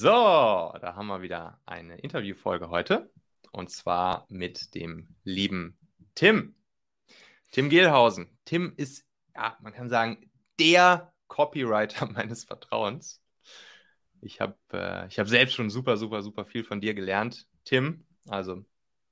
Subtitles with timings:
[0.00, 0.08] So,
[0.80, 3.12] da haben wir wieder eine Interviewfolge heute.
[3.52, 5.76] Und zwar mit dem lieben
[6.14, 6.54] Tim.
[7.50, 8.38] Tim Gehlhausen.
[8.46, 9.04] Tim ist,
[9.36, 13.20] ja, man kann sagen, der Copywriter meines Vertrauens.
[14.22, 18.06] Ich habe äh, hab selbst schon super, super, super viel von dir gelernt, Tim.
[18.26, 18.64] Also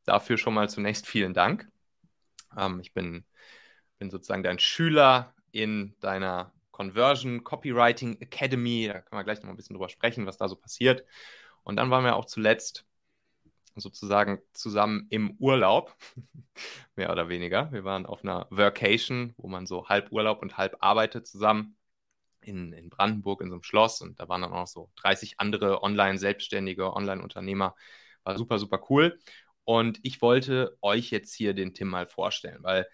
[0.07, 1.71] dafür schon mal zunächst vielen Dank.
[2.57, 3.27] Ähm, ich bin,
[3.99, 8.87] bin sozusagen dein Schüler in deiner Conversion Copywriting Academy.
[8.87, 11.05] Da können wir gleich noch ein bisschen drüber sprechen, was da so passiert.
[11.65, 12.85] Und dann waren wir auch zuletzt
[13.75, 15.97] sozusagen zusammen im Urlaub,
[16.97, 17.73] mehr oder weniger.
[17.73, 21.77] Wir waren auf einer Workation, wo man so halb Urlaub und halb arbeitet zusammen
[22.41, 25.83] in, in Brandenburg in so einem Schloss und da waren dann auch so 30 andere
[25.83, 27.75] Online-Selbstständige, Online-Unternehmer.
[28.23, 29.19] War super, super cool.
[29.65, 32.87] Und ich wollte euch jetzt hier den Tim mal vorstellen, weil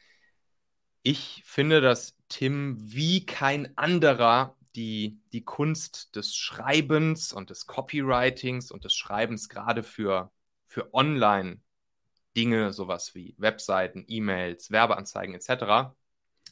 [1.02, 8.72] ich finde, dass Tim wie kein anderer die, die Kunst des Schreibens und des Copywritings
[8.72, 10.32] und des Schreibens gerade für,
[10.66, 15.94] für Online-Dinge, sowas wie Webseiten, E-Mails, Werbeanzeigen etc.,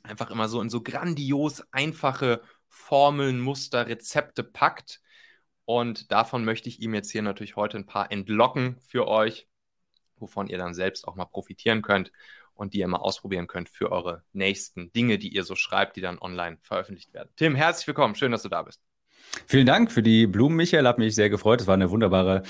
[0.05, 5.01] einfach immer so in so grandios einfache Formeln, Muster, Rezepte packt.
[5.65, 9.49] Und davon möchte ich ihm jetzt hier natürlich heute ein paar entlocken für euch,
[10.15, 12.13] wovon ihr dann selbst auch mal profitieren könnt
[12.55, 16.01] und die ihr mal ausprobieren könnt für eure nächsten Dinge, die ihr so schreibt, die
[16.01, 17.31] dann online veröffentlicht werden.
[17.37, 18.15] Tim, herzlich willkommen.
[18.15, 18.81] Schön, dass du da bist.
[19.47, 20.87] Vielen Dank für die Blumen, Michael.
[20.87, 21.61] Hat mich sehr gefreut.
[21.61, 22.43] Es war eine wunderbare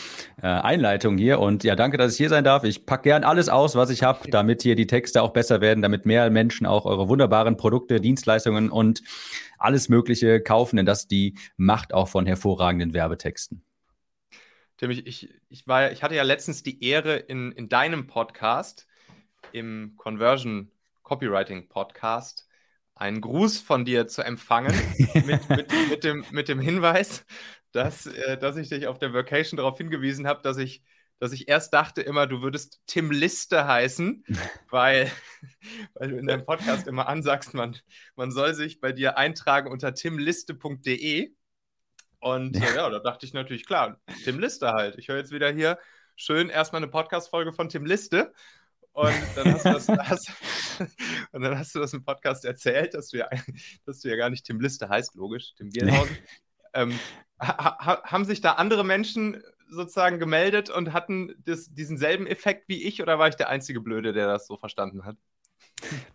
[0.42, 1.38] äh, Einleitung hier.
[1.38, 2.64] Und ja, danke, dass ich hier sein darf.
[2.64, 5.80] Ich packe gern alles aus, was ich habe, damit hier die Texte auch besser werden,
[5.82, 9.02] damit mehr Menschen auch eure wunderbaren Produkte, Dienstleistungen und
[9.58, 13.62] alles Mögliche kaufen, denn das ist die Macht auch von hervorragenden Werbetexten.
[14.76, 18.88] Tim, ich, ich, ich, war, ich hatte ja letztens die Ehre, in, in deinem Podcast
[19.52, 20.70] im Conversion
[21.02, 22.48] Copywriting Podcast
[22.94, 24.74] einen Gruß von dir zu empfangen
[25.26, 27.24] mit, mit, mit, dem, mit dem Hinweis,
[27.72, 30.82] dass, äh, dass ich dich auf der Vacation darauf hingewiesen habe, dass ich,
[31.18, 34.24] dass ich erst dachte immer, du würdest Tim Liste heißen,
[34.70, 35.10] weil,
[35.94, 37.76] weil du in deinem Podcast immer ansagst, man,
[38.14, 41.34] man soll sich bei dir eintragen unter timliste.de.
[42.20, 42.62] Und ja.
[42.62, 44.96] Äh, ja, da dachte ich natürlich, klar, Tim Liste halt.
[44.96, 45.78] Ich höre jetzt wieder hier
[46.14, 48.32] schön erstmal eine Podcast-Folge von Tim Liste
[48.92, 50.32] und dann hast du das, hast,
[51.32, 53.28] und dann hast du das im Podcast erzählt, dass du ja,
[53.86, 56.16] dass du ja gar nicht Tim Liste heißt, logisch, Tim Bierhausen.
[56.74, 56.98] Ähm,
[57.40, 62.82] ha, haben sich da andere Menschen sozusagen gemeldet und hatten das, diesen selben Effekt wie
[62.82, 65.16] ich oder war ich der einzige Blöde, der das so verstanden hat?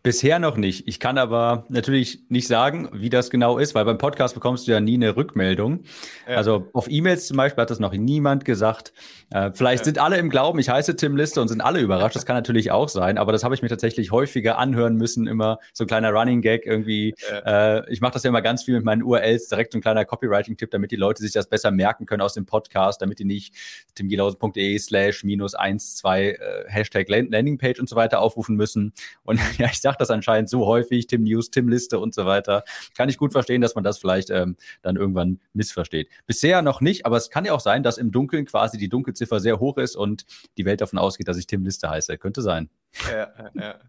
[0.03, 0.87] Bisher noch nicht.
[0.87, 4.71] Ich kann aber natürlich nicht sagen, wie das genau ist, weil beim Podcast bekommst du
[4.71, 5.83] ja nie eine Rückmeldung.
[6.27, 6.35] Ja.
[6.35, 8.93] Also auf E-Mails zum Beispiel hat das noch niemand gesagt.
[9.31, 9.85] Äh, vielleicht ja.
[9.85, 12.15] sind alle im Glauben, ich heiße Tim Liste und sind alle überrascht.
[12.15, 15.27] Das kann natürlich auch sein, aber das habe ich mir tatsächlich häufiger anhören müssen.
[15.27, 17.13] Immer so ein kleiner Running Gag irgendwie.
[17.29, 17.79] Ja.
[17.79, 20.05] Äh, ich mache das ja immer ganz viel mit meinen URLs, direkt so ein kleiner
[20.05, 23.53] Copywriting-Tipp, damit die Leute sich das besser merken können aus dem Podcast, damit die nicht
[23.95, 28.93] timgelausen.de slash minus 1, 2 äh, Hashtag Landingpage und so weiter aufrufen müssen.
[29.23, 32.63] Und ja, ich sage das anscheinend so häufig, Tim News, Tim Liste und so weiter.
[32.95, 36.09] Kann ich gut verstehen, dass man das vielleicht ähm, dann irgendwann missversteht.
[36.25, 39.39] Bisher noch nicht, aber es kann ja auch sein, dass im Dunkeln quasi die Dunkelziffer
[39.39, 40.25] sehr hoch ist und
[40.57, 42.17] die Welt davon ausgeht, dass ich Tim Liste heiße.
[42.17, 42.69] Könnte sein.
[43.11, 43.79] Ja, ja.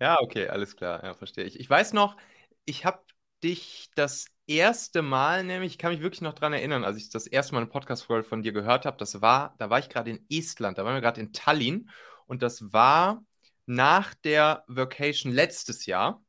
[0.00, 1.58] ja okay, alles klar, ja, verstehe ich.
[1.58, 2.16] Ich weiß noch,
[2.64, 3.00] ich habe
[3.42, 7.26] dich das erste Mal, nämlich, ich kann mich wirklich noch daran erinnern, als ich das
[7.26, 10.24] erste Mal eine Podcast-Folge von dir gehört habe, das war, da war ich gerade in
[10.30, 11.90] Estland, da waren wir gerade in Tallinn
[12.26, 13.22] und das war
[13.68, 16.22] nach der Vacation letztes Jahr,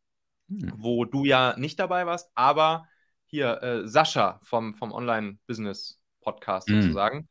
[0.50, 0.74] hm.
[0.76, 2.88] wo du ja nicht dabei warst, aber
[3.26, 6.82] hier äh, Sascha vom, vom Online-Business-Podcast hm.
[6.82, 7.30] sozusagen,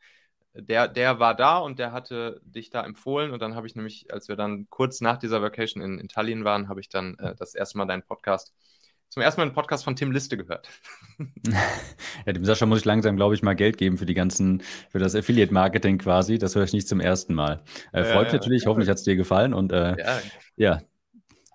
[0.55, 4.13] der, der war da und der hatte dich da empfohlen und dann habe ich nämlich,
[4.13, 7.35] als wir dann kurz nach dieser Vacation in, in Tallinn waren, habe ich dann äh,
[7.37, 8.55] das erste Mal deinen Podcast
[9.09, 10.69] zum ersten Mal einen Podcast von Tim Liste gehört.
[12.27, 14.99] ja, dem Sascha muss ich langsam, glaube ich, mal Geld geben für die ganzen, für
[14.99, 16.39] das Affiliate-Marketing quasi.
[16.39, 17.63] Das höre ich nicht zum ersten Mal.
[17.93, 20.21] Äh, freut mich natürlich, ja, hoffentlich hat es dir gefallen und äh, ja.
[20.57, 20.79] ja.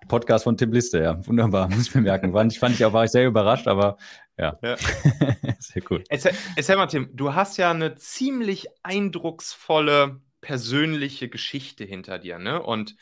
[0.08, 2.32] Podcast von Tim Liste, ja, wunderbar, muss ich mir merken.
[2.32, 3.96] Fand ich, fand ich auch, war ich sehr überrascht, aber
[4.38, 4.76] ja, ja.
[5.58, 6.04] sehr cool.
[6.08, 12.62] Erzähl, erzähl mal, Tim, du hast ja eine ziemlich eindrucksvolle persönliche Geschichte hinter dir, ne?
[12.62, 12.96] Und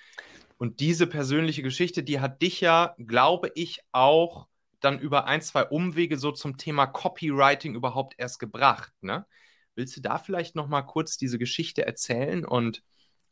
[0.62, 4.47] und diese persönliche Geschichte, die hat dich ja, glaube ich, auch
[4.79, 8.93] dann über ein, zwei Umwege so zum Thema Copywriting überhaupt erst gebracht.
[9.00, 9.26] Ne?
[9.75, 12.85] Willst du da vielleicht noch mal kurz diese Geschichte erzählen und,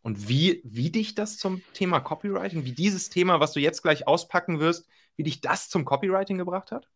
[0.03, 4.09] und wie, wie dich das zum Thema Copywriting, wie dieses Thema, was du jetzt gleich
[4.09, 6.89] auspacken wirst, wie dich das zum Copywriting gebracht hat?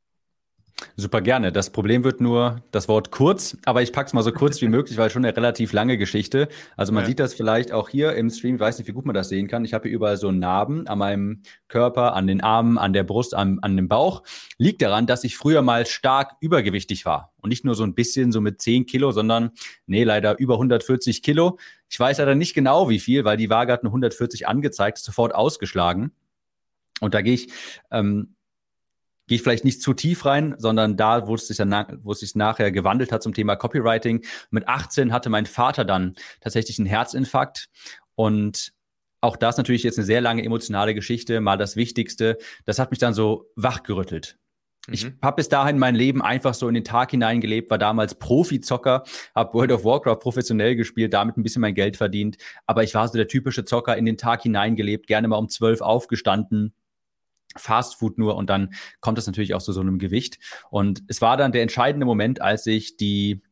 [0.96, 1.52] Super gerne.
[1.52, 4.68] Das Problem wird nur das Wort kurz, aber ich packe es mal so kurz wie
[4.68, 6.48] möglich, weil schon eine relativ lange Geschichte.
[6.76, 7.08] Also man ja.
[7.08, 9.46] sieht das vielleicht auch hier im Stream, ich weiß nicht, wie gut man das sehen
[9.46, 9.64] kann.
[9.64, 13.34] Ich habe hier überall so Narben an meinem Körper, an den Armen, an der Brust,
[13.34, 14.22] an, an dem Bauch.
[14.58, 17.32] Liegt daran, dass ich früher mal stark übergewichtig war.
[17.40, 19.50] Und nicht nur so ein bisschen, so mit 10 Kilo, sondern,
[19.86, 21.58] nee, leider über 140 Kilo.
[21.88, 25.34] Ich weiß leider nicht genau, wie viel, weil die Waage hat eine 140 angezeigt, sofort
[25.34, 26.12] ausgeschlagen.
[27.00, 27.48] Und da gehe ich
[27.90, 28.34] ähm,
[29.26, 32.20] gehe ich vielleicht nicht zu tief rein, sondern da, wo es sich, dann, wo es
[32.20, 34.24] sich nachher gewandelt hat zum Thema Copywriting.
[34.50, 37.68] Mit 18 hatte mein Vater dann tatsächlich einen Herzinfarkt
[38.14, 38.72] und
[39.20, 42.36] auch das natürlich jetzt eine sehr lange emotionale Geschichte, mal das Wichtigste.
[42.66, 44.36] Das hat mich dann so wachgerüttelt.
[44.90, 45.18] Ich mhm.
[45.22, 49.04] habe bis dahin mein Leben einfach so in den Tag hineingelebt, war damals Profi-Zocker,
[49.34, 52.36] habe World of Warcraft professionell gespielt, damit ein bisschen mein Geld verdient.
[52.66, 55.80] Aber ich war so der typische Zocker in den Tag hineingelebt, gerne mal um zwölf
[55.80, 56.74] aufgestanden,
[57.56, 60.38] Fast Food nur und dann kommt es natürlich auch zu so einem Gewicht.
[60.70, 63.42] Und es war dann der entscheidende Moment, als ich die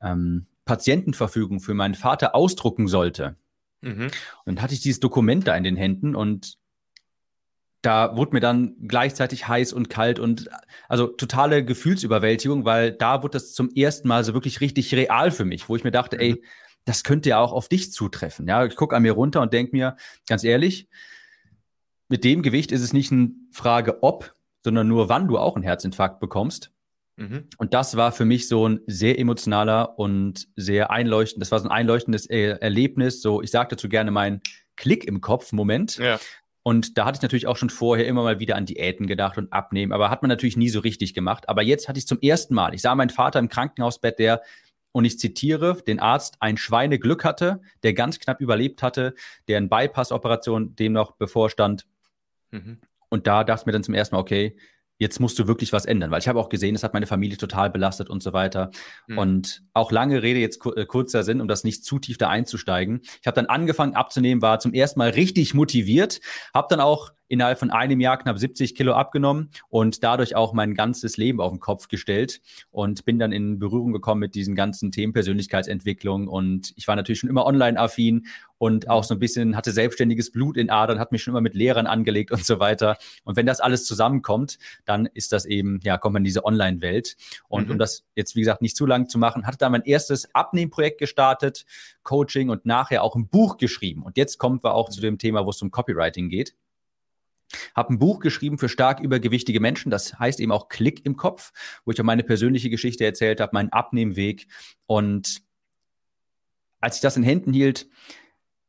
[0.00, 3.36] ähm, Patientenverfügung für meinen Vater ausdrucken sollte.
[3.80, 4.04] Mhm.
[4.44, 6.58] Und dann hatte ich dieses Dokument da in den Händen und
[7.82, 10.48] da wurde mir dann gleichzeitig heiß und kalt und
[10.88, 15.44] also totale Gefühlsüberwältigung, weil da wurde das zum ersten Mal so wirklich richtig real für
[15.44, 16.22] mich, wo ich mir dachte, mhm.
[16.22, 16.42] ey,
[16.86, 18.48] das könnte ja auch auf dich zutreffen.
[18.48, 19.96] Ja, ich gucke an mir runter und denke mir,
[20.26, 20.88] ganz ehrlich,
[22.14, 25.64] mit dem Gewicht ist es nicht eine Frage, ob, sondern nur, wann du auch einen
[25.64, 26.70] Herzinfarkt bekommst.
[27.16, 27.48] Mhm.
[27.58, 31.68] Und das war für mich so ein sehr emotionaler und sehr einleuchtendes, das war so
[31.68, 33.20] ein einleuchtendes er Erlebnis.
[33.20, 34.42] So, ich sage dazu gerne meinen
[34.76, 35.98] Klick im Kopf Moment.
[35.98, 36.20] Ja.
[36.62, 39.52] Und da hatte ich natürlich auch schon vorher immer mal wieder an Diäten gedacht und
[39.52, 41.48] abnehmen, aber hat man natürlich nie so richtig gemacht.
[41.48, 44.40] Aber jetzt hatte ich zum ersten Mal, ich sah meinen Vater im Krankenhausbett, der
[44.92, 49.16] und ich zitiere den Arzt, ein Schweineglück hatte, der ganz knapp überlebt hatte,
[49.48, 51.86] der eine Bypass-Operation dem noch bevorstand
[52.54, 52.80] Mhm.
[53.08, 54.56] Und da dachte ich mir dann zum ersten Mal, okay,
[54.98, 57.36] jetzt musst du wirklich was ändern, weil ich habe auch gesehen, es hat meine Familie
[57.36, 58.70] total belastet und so weiter.
[59.06, 59.18] Mhm.
[59.18, 63.00] Und auch lange Rede, jetzt äh, kurzer Sinn, um das nicht zu tief da einzusteigen.
[63.20, 66.20] Ich habe dann angefangen abzunehmen, war zum ersten Mal richtig motiviert,
[66.52, 70.74] habe dann auch innerhalb von einem Jahr knapp 70 Kilo abgenommen und dadurch auch mein
[70.74, 72.40] ganzes Leben auf den Kopf gestellt
[72.70, 77.20] und bin dann in Berührung gekommen mit diesen ganzen Themen Persönlichkeitsentwicklung und ich war natürlich
[77.20, 78.26] schon immer online-affin
[78.58, 81.54] und auch so ein bisschen hatte selbstständiges Blut in Adern, hat mich schon immer mit
[81.54, 82.96] Lehrern angelegt und so weiter.
[83.24, 87.16] Und wenn das alles zusammenkommt, dann ist das eben, ja, kommt man in diese Online-Welt.
[87.48, 87.72] Und mhm.
[87.72, 90.98] um das jetzt, wie gesagt, nicht zu lang zu machen, hatte da mein erstes Abnehmprojekt
[90.98, 91.66] gestartet,
[92.04, 94.02] Coaching und nachher auch ein Buch geschrieben.
[94.02, 96.54] Und jetzt kommen wir auch zu dem Thema, wo es um Copywriting geht.
[97.74, 101.52] Habe ein Buch geschrieben für stark übergewichtige Menschen, das heißt eben auch Klick im Kopf,
[101.84, 104.46] wo ich auch meine persönliche Geschichte erzählt habe, meinen Abnehmweg.
[104.86, 105.42] Und
[106.80, 107.86] als ich das in Händen hielt,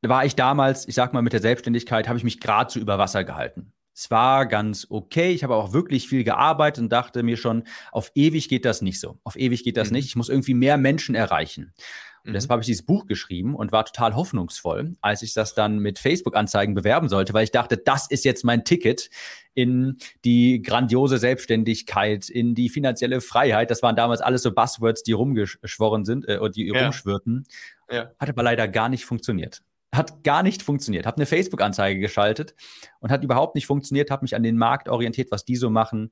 [0.02, 2.98] war ich damals, ich sag mal, mit der Selbstständigkeit, habe ich mich gerade so über
[2.98, 3.74] Wasser gehalten.
[3.94, 5.32] Es war ganz okay.
[5.32, 7.64] Ich habe auch wirklich viel gearbeitet und dachte mir schon,
[7.94, 9.20] auf ewig geht das nicht so.
[9.24, 9.96] Auf ewig geht das mhm.
[9.96, 10.08] nicht.
[10.08, 11.74] Ich muss irgendwie mehr Menschen erreichen.
[12.26, 12.34] Und mhm.
[12.34, 16.00] deshalb habe ich dieses Buch geschrieben und war total hoffnungsvoll, als ich das dann mit
[16.00, 19.12] Facebook-Anzeigen bewerben sollte, weil ich dachte, das ist jetzt mein Ticket
[19.54, 23.70] in die grandiose Selbstständigkeit, in die finanzielle Freiheit.
[23.70, 26.84] Das waren damals alles so Buzzwords, die rumgeschworen sind äh, die ja.
[26.84, 27.46] rumschwirrten.
[27.92, 28.12] Ja.
[28.18, 29.62] Hat aber leider gar nicht funktioniert.
[29.94, 31.06] Hat gar nicht funktioniert.
[31.06, 32.56] Habe eine Facebook-Anzeige geschaltet
[33.00, 34.10] und hat überhaupt nicht funktioniert.
[34.10, 36.12] Habe mich an den Markt orientiert, was die so machen.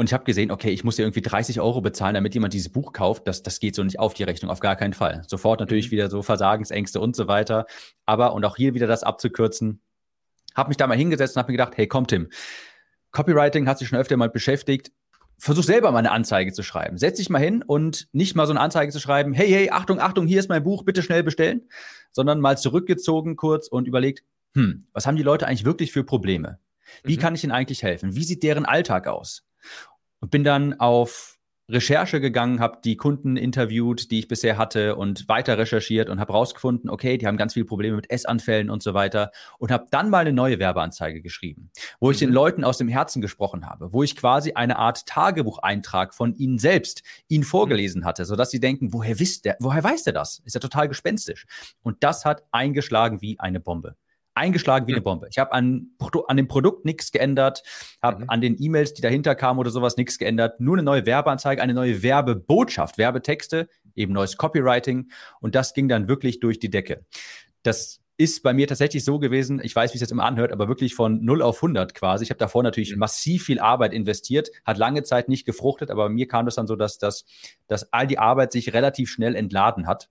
[0.00, 2.72] Und ich habe gesehen, okay, ich muss ja irgendwie 30 Euro bezahlen, damit jemand dieses
[2.72, 3.28] Buch kauft.
[3.28, 5.24] Das, das geht so nicht auf die Rechnung, auf gar keinen Fall.
[5.26, 5.90] Sofort natürlich mhm.
[5.90, 7.66] wieder so Versagensängste und so weiter.
[8.06, 9.82] Aber, und auch hier wieder das abzukürzen,
[10.54, 12.30] habe mich da mal hingesetzt und habe mir gedacht, hey, komm, Tim,
[13.10, 14.90] Copywriting hat sich schon öfter mal beschäftigt.
[15.36, 16.96] Versuch selber mal eine Anzeige zu schreiben.
[16.96, 20.00] Setz dich mal hin und nicht mal so eine Anzeige zu schreiben, hey, hey, Achtung,
[20.00, 21.68] Achtung, hier ist mein Buch, bitte schnell bestellen,
[22.10, 26.58] sondern mal zurückgezogen kurz und überlegt, hm, was haben die Leute eigentlich wirklich für Probleme?
[27.04, 27.20] Wie mhm.
[27.20, 28.16] kann ich ihnen eigentlich helfen?
[28.16, 29.44] Wie sieht deren Alltag aus?
[30.20, 35.28] Und bin dann auf Recherche gegangen, habe die Kunden interviewt, die ich bisher hatte und
[35.28, 38.92] weiter recherchiert und habe rausgefunden, okay, die haben ganz viele Probleme mit Essanfällen und so
[38.94, 42.26] weiter und habe dann mal eine neue Werbeanzeige geschrieben, wo ich mhm.
[42.26, 46.58] den Leuten aus dem Herzen gesprochen habe, wo ich quasi eine Art Tagebucheintrag von ihnen
[46.58, 50.40] selbst ihnen vorgelesen hatte, sodass sie denken, woher wisst der, woher weiß der das?
[50.44, 51.46] Ist ja total gespenstisch.
[51.82, 53.96] Und das hat eingeschlagen wie eine Bombe
[54.34, 55.28] eingeschlagen wie eine Bombe.
[55.30, 55.90] Ich habe an,
[56.28, 57.62] an dem Produkt nichts geändert,
[58.02, 58.30] habe mhm.
[58.30, 60.60] an den E-Mails, die dahinter kamen oder sowas, nichts geändert.
[60.60, 65.10] Nur eine neue Werbeanzeige, eine neue Werbebotschaft, Werbetexte, eben neues Copywriting.
[65.40, 67.04] Und das ging dann wirklich durch die Decke.
[67.62, 70.68] Das ist bei mir tatsächlich so gewesen, ich weiß, wie es jetzt immer anhört, aber
[70.68, 72.24] wirklich von 0 auf 100 quasi.
[72.24, 76.10] Ich habe davor natürlich massiv viel Arbeit investiert, hat lange Zeit nicht gefruchtet, aber bei
[76.10, 77.24] mir kam das dann so, dass, dass,
[77.66, 80.10] dass all die Arbeit sich relativ schnell entladen hat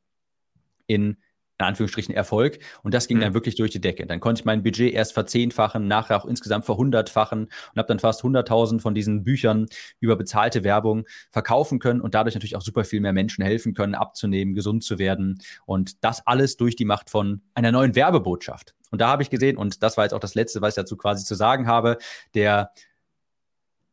[0.87, 1.17] in
[1.59, 2.59] in Anführungsstrichen Erfolg.
[2.83, 3.21] Und das ging mhm.
[3.21, 4.05] dann wirklich durch die Decke.
[4.05, 8.23] Dann konnte ich mein Budget erst verzehnfachen, nachher auch insgesamt verhundertfachen und habe dann fast
[8.23, 9.67] 100.000 von diesen Büchern
[9.99, 13.93] über bezahlte Werbung verkaufen können und dadurch natürlich auch super viel mehr Menschen helfen können,
[13.93, 15.39] abzunehmen, gesund zu werden.
[15.65, 18.73] Und das alles durch die Macht von einer neuen Werbebotschaft.
[18.91, 20.95] Und da habe ich gesehen, und das war jetzt auch das Letzte, was ich dazu
[20.95, 21.97] quasi zu sagen habe,
[22.33, 22.71] der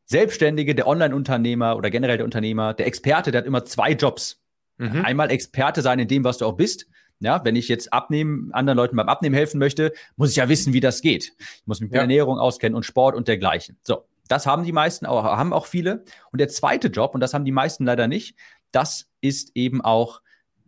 [0.04, 4.40] Selbstständige, der Online-Unternehmer oder generell der Unternehmer, der Experte, der hat immer zwei Jobs.
[4.78, 5.04] Mhm.
[5.04, 6.86] Einmal Experte sein in dem, was du auch bist.
[7.20, 10.72] Ja, wenn ich jetzt abnehmen, anderen Leuten beim Abnehmen helfen möchte, muss ich ja wissen,
[10.72, 11.32] wie das geht.
[11.38, 12.02] Ich muss mich mit ja.
[12.02, 13.78] Ernährung auskennen und Sport und dergleichen.
[13.82, 16.04] So, das haben die meisten auch, haben auch viele.
[16.30, 18.36] Und der zweite Job, und das haben die meisten leider nicht,
[18.72, 20.20] das ist eben auch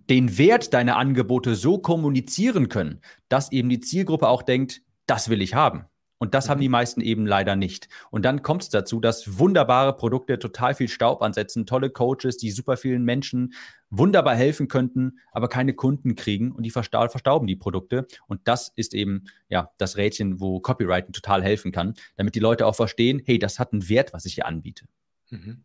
[0.09, 5.43] den Wert deiner Angebote so kommunizieren können, dass eben die Zielgruppe auch denkt, das will
[5.43, 5.85] ich haben.
[6.18, 6.50] Und das mhm.
[6.50, 7.88] haben die meisten eben leider nicht.
[8.10, 12.50] Und dann kommt es dazu, dass wunderbare Produkte total viel Staub ansetzen, tolle Coaches, die
[12.50, 13.54] super vielen Menschen
[13.90, 18.06] wunderbar helfen könnten, aber keine Kunden kriegen und die versta verstauben die Produkte.
[18.26, 22.66] Und das ist eben ja das Rädchen, wo Copywriting total helfen kann, damit die Leute
[22.66, 24.84] auch verstehen, hey, das hat einen Wert, was ich hier anbiete.
[25.30, 25.64] Mhm.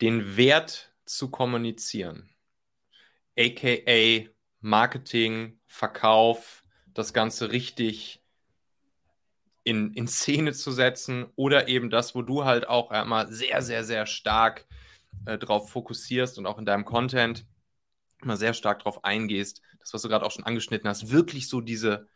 [0.00, 2.30] Den Wert zu kommunizieren,
[3.38, 4.28] aka
[4.60, 8.22] Marketing, Verkauf, das Ganze richtig
[9.64, 13.84] in, in Szene zu setzen oder eben das, wo du halt auch immer sehr, sehr,
[13.84, 14.66] sehr stark
[15.26, 17.46] äh, drauf fokussierst und auch in deinem Content
[18.22, 21.60] immer sehr stark drauf eingehst, das, was du gerade auch schon angeschnitten hast, wirklich so
[21.60, 22.08] diese,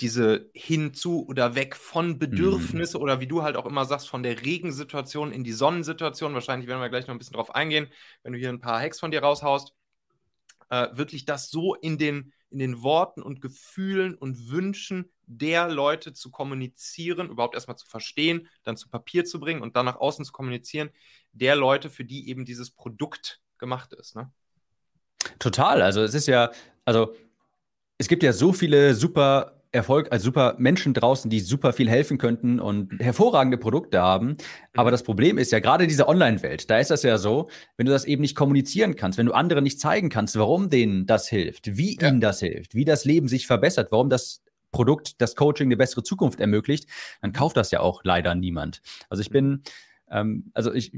[0.00, 3.02] diese hinzu oder weg von Bedürfnisse mhm.
[3.02, 6.34] oder wie du halt auch immer sagst, von der Regensituation in die Sonnensituation.
[6.34, 7.88] Wahrscheinlich werden wir gleich noch ein bisschen drauf eingehen,
[8.22, 9.74] wenn du hier ein paar Hacks von dir raushaust.
[10.68, 16.12] Äh, wirklich das so in den, in den Worten und Gefühlen und Wünschen der Leute
[16.12, 20.24] zu kommunizieren, überhaupt erstmal zu verstehen, dann zu Papier zu bringen und dann nach außen
[20.24, 20.90] zu kommunizieren,
[21.32, 24.14] der Leute, für die eben dieses Produkt gemacht ist.
[24.14, 24.30] Ne?
[25.38, 25.82] Total.
[25.82, 26.50] Also es ist ja,
[26.84, 27.14] also
[27.98, 32.18] es gibt ja so viele super Erfolg, also super Menschen draußen, die super viel helfen
[32.18, 34.36] könnten und hervorragende Produkte haben.
[34.74, 34.92] Aber mhm.
[34.92, 38.04] das Problem ist ja gerade diese Online-Welt, da ist das ja so, wenn du das
[38.04, 41.96] eben nicht kommunizieren kannst, wenn du anderen nicht zeigen kannst, warum denen das hilft, wie
[42.00, 42.08] ja.
[42.08, 44.42] ihnen das hilft, wie das Leben sich verbessert, warum das
[44.72, 46.88] Produkt, das Coaching eine bessere Zukunft ermöglicht,
[47.22, 48.82] dann kauft das ja auch leider niemand.
[49.08, 49.62] Also ich bin,
[50.10, 50.92] ähm, also ich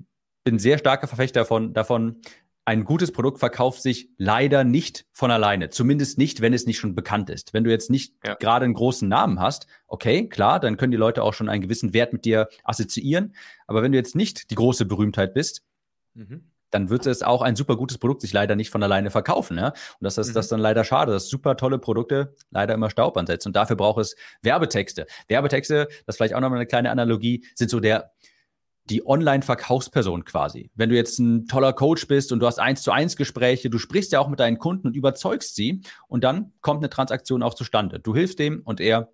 [0.45, 2.21] bin sehr starker Verfechter davon, davon,
[2.69, 5.71] ein gutes Produkt verkauft sich leider nicht von alleine.
[5.71, 7.55] Zumindest nicht, wenn es nicht schon bekannt ist.
[7.55, 8.35] Wenn du jetzt nicht ja.
[8.35, 11.95] gerade einen großen Namen hast, okay, klar, dann können die Leute auch schon einen gewissen
[11.95, 13.35] Wert mit dir assoziieren.
[13.67, 15.63] Aber wenn du jetzt nicht die große Berühmtheit bist,
[16.13, 19.57] mhm dann wird es auch ein super gutes Produkt sich leider nicht von alleine verkaufen.
[19.57, 19.69] Ja?
[19.69, 20.35] Und das ist mhm.
[20.35, 23.49] das dann leider schade, dass super tolle Produkte leider immer Staub ansetzen.
[23.49, 25.07] Und dafür braucht es Werbetexte.
[25.29, 28.13] Werbetexte, das ist vielleicht auch nochmal eine kleine Analogie, sind so der
[28.91, 30.71] die Online-Verkaufsperson quasi.
[30.75, 33.79] Wenn du jetzt ein toller Coach bist und du hast eins zu eins Gespräche, du
[33.79, 37.55] sprichst ja auch mit deinen Kunden und überzeugst sie und dann kommt eine Transaktion auch
[37.55, 38.01] zustande.
[38.01, 39.11] Du hilfst dem und er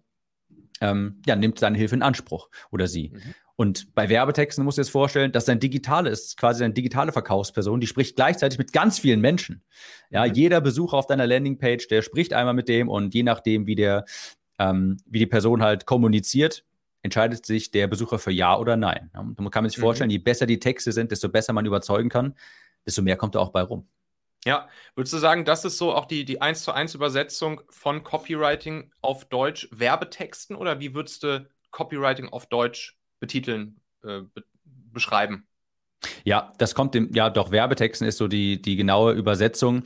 [0.81, 3.11] ähm, ja, nimmt seine Hilfe in Anspruch oder sie.
[3.13, 3.35] Mhm.
[3.57, 7.13] Und bei Werbetexten musst du dir jetzt vorstellen, dass dein digitale ist, quasi eine digitale
[7.13, 9.63] Verkaufsperson, die spricht gleichzeitig mit ganz vielen Menschen.
[10.11, 10.35] Ja, mhm.
[10.35, 14.05] jeder Besucher auf deiner Landingpage, der spricht einmal mit dem und je nachdem, wie der,
[14.59, 16.65] ähm, wie die Person halt kommuniziert,
[17.05, 19.11] entscheidet sich der Besucher für Ja oder Nein.
[19.15, 19.83] Ja, man kann sich mhm.
[19.83, 22.35] vorstellen, je besser die Texte sind, desto besser man überzeugen kann,
[22.87, 23.87] desto mehr kommt da auch bei rum.
[24.47, 28.03] Ja, würdest du sagen, das ist so auch die, die 1 zu 1 Übersetzung von
[28.03, 35.49] Copywriting auf Deutsch Werbetexten oder wie würdest du Copywriting auf Deutsch betiteln, äh, be beschreiben.
[36.23, 39.83] Ja, das kommt dem, ja doch, Werbetexten ist so die, die genaue Übersetzung.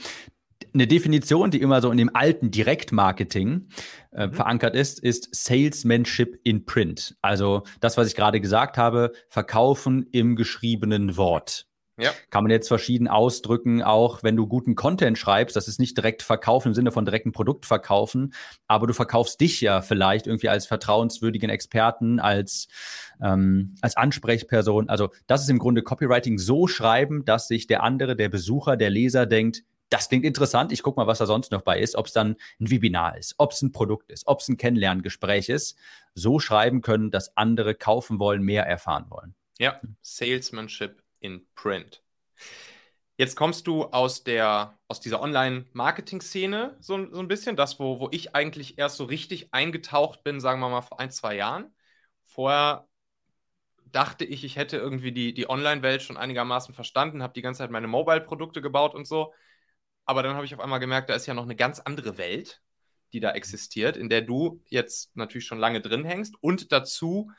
[0.75, 3.69] Eine Definition, die immer so in dem alten Direktmarketing
[4.13, 4.33] äh, mhm.
[4.33, 7.17] verankert ist, ist Salesmanship in Print.
[7.23, 11.69] Also das, was ich gerade gesagt habe, verkaufen im geschriebenen Wort.
[12.01, 12.13] Ja.
[12.31, 16.23] Kann man jetzt verschieden ausdrücken, auch wenn du guten Content schreibst, das ist nicht direkt
[16.23, 18.35] verkaufen im Sinne von direkten Produkt verkaufen,
[18.69, 22.69] aber du verkaufst dich ja vielleicht irgendwie als vertrauenswürdigen Experten, als,
[23.21, 24.89] ähm, als Ansprechperson.
[24.89, 28.91] Also das ist im Grunde Copywriting so schreiben, dass sich der andere, der Besucher, der
[28.91, 32.07] Leser denkt, das klingt interessant, ich gucke mal, was da sonst noch bei ist, ob
[32.07, 35.79] es dann ein Webinar ist, ob es ein Produkt ist, ob es ein Kennenlerngespräch ist.
[36.15, 39.35] So schreiben können, dass andere kaufen wollen, mehr erfahren wollen.
[39.59, 42.03] Ja, Salesmanship in Print.
[43.17, 48.09] Jetzt kommst du aus der, aus dieser Online-Marketing-Szene so, so ein bisschen, das, wo, wo
[48.13, 51.75] ich eigentlich erst so richtig eingetaucht bin, sagen wir mal vor ein, zwei Jahren.
[52.27, 52.87] Vorher
[53.87, 57.71] dachte ich, ich hätte irgendwie die, die Online-Welt schon einigermaßen verstanden, habe die ganze Zeit
[57.71, 59.33] meine Mobile-Produkte gebaut und so.
[60.09, 62.63] Aber dann habe ich auf einmal gemerkt, da ist ja noch eine ganz andere Welt,
[63.13, 67.31] die da existiert, in der du jetzt natürlich schon lange drin hängst und dazu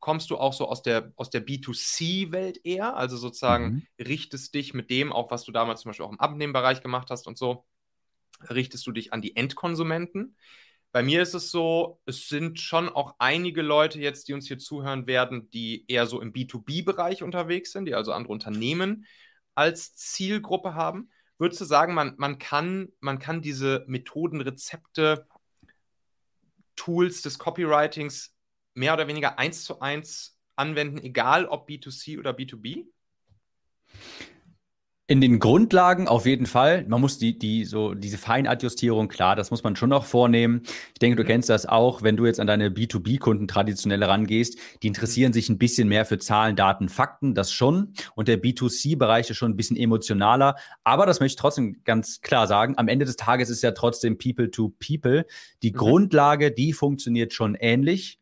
[0.00, 4.04] kommst du auch so aus der, aus der B2C-Welt eher, also sozusagen mhm.
[4.04, 7.28] richtest dich mit dem, auch was du damals zum Beispiel auch im Abnehmbereich gemacht hast
[7.28, 7.64] und so,
[8.50, 10.36] richtest du dich an die Endkonsumenten.
[10.90, 14.58] Bei mir ist es so, es sind schon auch einige Leute jetzt, die uns hier
[14.58, 19.06] zuhören werden, die eher so im B2B-Bereich unterwegs sind, die also andere Unternehmen
[19.54, 21.08] als Zielgruppe haben.
[21.38, 25.26] Würdest du sagen, man, man, kann, man kann diese Methoden, Rezepte,
[26.76, 28.34] Tools des Copywritings
[28.74, 32.86] mehr oder weniger eins zu eins anwenden, egal ob B2C oder B2B?
[35.06, 36.86] In den Grundlagen auf jeden Fall.
[36.88, 40.62] Man muss die, die, so, diese Feinadjustierung, klar, das muss man schon noch vornehmen.
[40.94, 41.26] Ich denke, du mhm.
[41.26, 44.58] kennst das auch, wenn du jetzt an deine B2B-Kunden traditionell rangehst.
[44.82, 45.34] Die interessieren mhm.
[45.34, 47.92] sich ein bisschen mehr für Zahlen, Daten, Fakten, das schon.
[48.14, 50.56] Und der B2C-Bereich ist schon ein bisschen emotionaler.
[50.84, 52.78] Aber das möchte ich trotzdem ganz klar sagen.
[52.78, 55.26] Am Ende des Tages ist ja trotzdem People to People.
[55.62, 55.76] Die mhm.
[55.76, 58.20] Grundlage, die funktioniert schon ähnlich.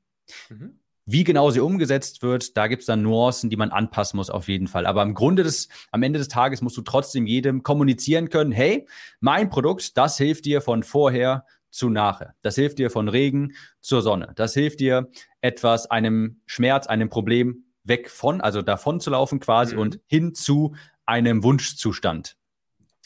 [0.49, 0.81] Mhm.
[1.05, 4.49] Wie genau sie umgesetzt wird, da gibt es dann Nuancen, die man anpassen muss auf
[4.49, 4.87] jeden Fall.
[4.87, 8.87] Aber im Grunde des, am Ende des Tages musst du trotzdem jedem kommunizieren können, hey,
[9.21, 12.35] mein Produkt, das hilft dir von vorher zu nachher.
[12.43, 14.33] Das hilft dir von Regen zur Sonne.
[14.37, 19.75] Das hilft dir etwas, einem Schmerz, einem Problem weg von, also davon zu laufen quasi
[19.75, 19.81] mhm.
[19.81, 22.37] und hin zu einem Wunschzustand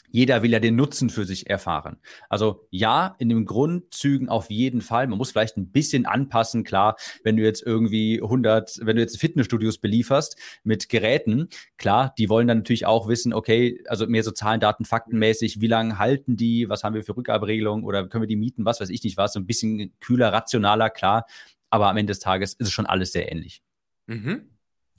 [0.09, 1.97] jeder will ja den Nutzen für sich erfahren.
[2.29, 5.07] Also ja, in den Grundzügen auf jeden Fall.
[5.07, 6.63] Man muss vielleicht ein bisschen anpassen.
[6.63, 12.29] Klar, wenn du jetzt irgendwie 100, wenn du jetzt Fitnessstudios belieferst mit Geräten, klar, die
[12.29, 16.37] wollen dann natürlich auch wissen, okay, also mehr so Zahlen, Daten, Faktenmäßig, wie lange halten
[16.37, 19.17] die, was haben wir für Rückgaberegelungen oder können wir die mieten, was weiß ich nicht
[19.17, 21.25] was, so ein bisschen kühler, rationaler, klar.
[21.69, 23.61] Aber am Ende des Tages ist es schon alles sehr ähnlich.
[24.05, 24.49] Mhm.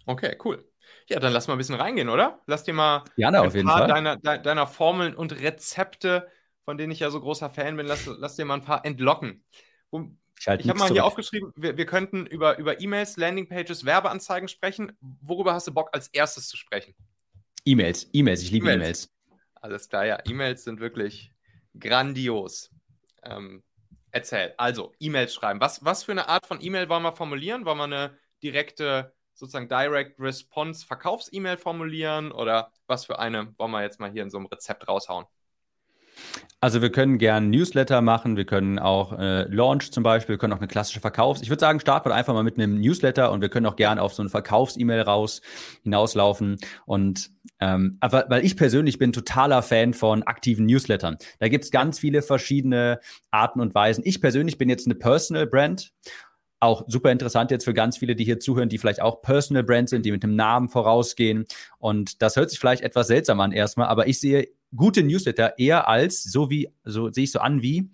[0.04, 0.67] Okay, cool.
[1.08, 2.40] Ja, dann lass mal ein bisschen reingehen, oder?
[2.46, 6.28] Lass dir mal Gerne, ein paar deiner, de, deiner, Formeln und Rezepte,
[6.64, 9.44] von denen ich ja so großer Fan bin, lass, lass dir mal ein paar entlocken.
[9.92, 10.00] ich,
[10.38, 10.92] ich habe mal zurück.
[10.92, 14.96] hier aufgeschrieben, wir, wir könnten über, über E-Mails, Landingpages, Werbeanzeigen sprechen.
[15.00, 16.94] Worüber hast du Bock als erstes zu sprechen?
[17.64, 19.06] E-Mails, E-Mails, ich liebe E-Mails.
[19.06, 20.18] E Alles klar, ja.
[20.26, 21.32] E-Mails sind wirklich
[21.78, 22.70] grandios.
[23.22, 23.62] Ähm,
[24.10, 24.54] erzähl.
[24.56, 25.60] Also, E-Mails schreiben.
[25.60, 27.64] Was, was für eine Art von E-Mail wollen wir formulieren?
[27.64, 33.82] Wollen wir eine direkte sozusagen Direct Response Verkaufs-E-Mail formulieren oder was für eine wollen wir
[33.82, 35.26] jetzt mal hier in so einem Rezept raushauen?
[36.60, 40.52] Also wir können gern Newsletter machen, wir können auch äh, Launch zum Beispiel, wir können
[40.52, 41.40] auch eine klassische Verkaufs.
[41.40, 44.00] Ich würde sagen, starten wir einfach mal mit einem Newsletter und wir können auch gern
[44.00, 45.40] auf so eine Verkaufs-E-Mail raus
[45.84, 46.56] hinauslaufen.
[46.84, 47.30] Und
[47.60, 51.16] ähm, aber weil ich persönlich bin totaler Fan von aktiven Newslettern.
[51.38, 52.98] Da gibt es ganz viele verschiedene
[53.30, 54.02] Arten und Weisen.
[54.04, 55.92] Ich persönlich bin jetzt eine Personal Brand
[56.60, 59.90] auch super interessant jetzt für ganz viele, die hier zuhören, die vielleicht auch Personal Brands
[59.90, 61.46] sind, die mit dem Namen vorausgehen.
[61.78, 65.88] Und das hört sich vielleicht etwas seltsam an erstmal, aber ich sehe gute Newsletter eher
[65.88, 67.90] als, so wie, so sehe ich so an wie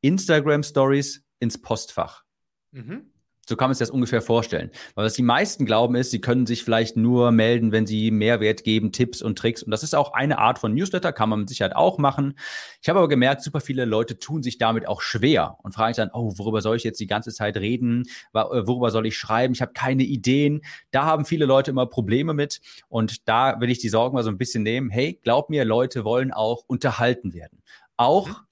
[0.00, 2.24] Instagram Stories ins Postfach.
[2.72, 3.10] Mhm.
[3.48, 4.70] So kann man sich das ungefähr vorstellen.
[4.94, 8.64] Weil was die meisten glauben ist, sie können sich vielleicht nur melden, wenn sie Mehrwert
[8.64, 9.62] geben, Tipps und Tricks.
[9.62, 12.36] Und das ist auch eine Art von Newsletter, kann man mit Sicherheit auch machen.
[12.82, 16.02] Ich habe aber gemerkt, super viele Leute tun sich damit auch schwer und fragen sich
[16.02, 18.02] dann, oh, worüber soll ich jetzt die ganze Zeit reden?
[18.34, 19.54] Äh, worüber soll ich schreiben?
[19.54, 20.62] Ich habe keine Ideen.
[20.90, 22.60] Da haben viele Leute immer Probleme mit.
[22.88, 24.90] Und da will ich die Sorgen mal so ein bisschen nehmen.
[24.90, 27.62] Hey, glaub mir, Leute wollen auch unterhalten werden.
[27.96, 28.42] Auch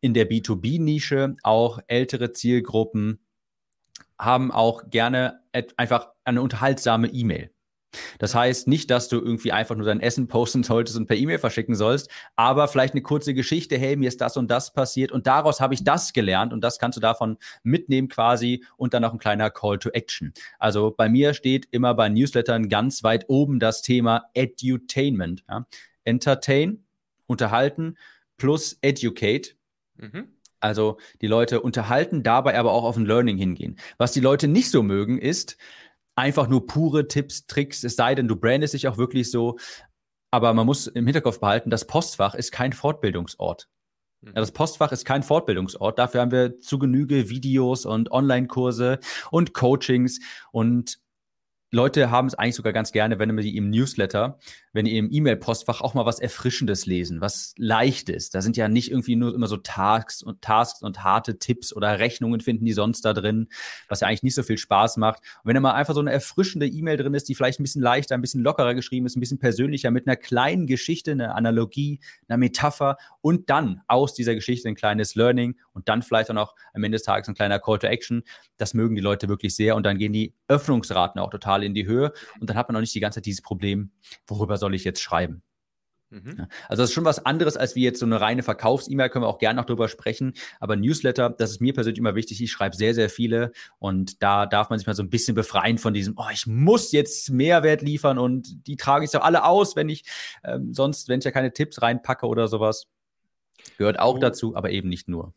[0.00, 3.20] in der B2B-Nische, auch ältere Zielgruppen,
[4.24, 5.40] haben auch gerne
[5.76, 7.50] einfach eine unterhaltsame E-Mail.
[8.18, 11.38] Das heißt nicht, dass du irgendwie einfach nur dein Essen posten solltest und per E-Mail
[11.38, 15.26] verschicken sollst, aber vielleicht eine kurze Geschichte, hey, mir ist das und das passiert und
[15.26, 19.12] daraus habe ich das gelernt und das kannst du davon mitnehmen quasi und dann noch
[19.12, 20.32] ein kleiner Call to Action.
[20.58, 25.44] Also bei mir steht immer bei Newslettern ganz weit oben das Thema Edutainment.
[25.48, 25.66] Ja?
[26.04, 26.84] Entertain,
[27.26, 27.96] unterhalten
[28.38, 29.54] plus educate.
[29.96, 30.31] Mhm.
[30.62, 33.78] Also die Leute unterhalten, dabei aber auch auf ein Learning hingehen.
[33.98, 35.56] Was die Leute nicht so mögen, ist
[36.14, 39.58] einfach nur pure Tipps, Tricks, es sei denn, du brandest dich auch wirklich so.
[40.30, 43.68] Aber man muss im Hinterkopf behalten, das Postfach ist kein Fortbildungsort.
[44.24, 45.98] Ja, das Postfach ist kein Fortbildungsort.
[45.98, 49.00] Dafür haben wir zu Genüge Videos und Online-Kurse
[49.32, 50.20] und Coachings
[50.52, 51.01] und
[51.74, 54.38] Leute haben es eigentlich sogar ganz gerne, wenn die im Newsletter,
[54.74, 58.28] wenn die im E-Mail-Postfach auch mal was Erfrischendes lesen, was Leichtes.
[58.28, 61.98] Da sind ja nicht irgendwie nur immer so Tasks und Tasks und harte Tipps oder
[61.98, 63.48] Rechnungen finden die sonst da drin,
[63.88, 65.20] was ja eigentlich nicht so viel Spaß macht.
[65.42, 67.80] Und wenn da mal einfach so eine erfrischende E-Mail drin ist, die vielleicht ein bisschen
[67.80, 72.00] leichter, ein bisschen lockerer geschrieben ist, ein bisschen persönlicher, mit einer kleinen Geschichte, einer Analogie,
[72.28, 76.54] einer Metapher und dann aus dieser Geschichte ein kleines Learning und dann vielleicht auch noch
[76.72, 78.22] am Ende des Tages ein kleiner Call to Action,
[78.56, 81.86] das mögen die Leute wirklich sehr und dann gehen die Öffnungsraten auch total in die
[81.86, 83.92] Höhe und dann hat man auch nicht die ganze Zeit dieses Problem,
[84.26, 85.42] worüber soll ich jetzt schreiben?
[86.12, 86.46] Mhm.
[86.68, 89.28] Also das ist schon was anderes als wie jetzt so eine reine Verkaufs-E-Mail, können wir
[89.28, 90.34] auch gerne noch drüber sprechen.
[90.60, 92.42] Aber Newsletter, das ist mir persönlich immer wichtig.
[92.42, 95.78] Ich schreibe sehr, sehr viele und da darf man sich mal so ein bisschen befreien
[95.78, 99.74] von diesem, oh, ich muss jetzt Mehrwert liefern und die trage ich doch alle aus,
[99.74, 100.04] wenn ich
[100.44, 102.88] ähm, sonst, wenn ich ja keine Tipps reinpacke oder sowas.
[103.78, 105.32] Gehört auch du, dazu, aber eben nicht nur.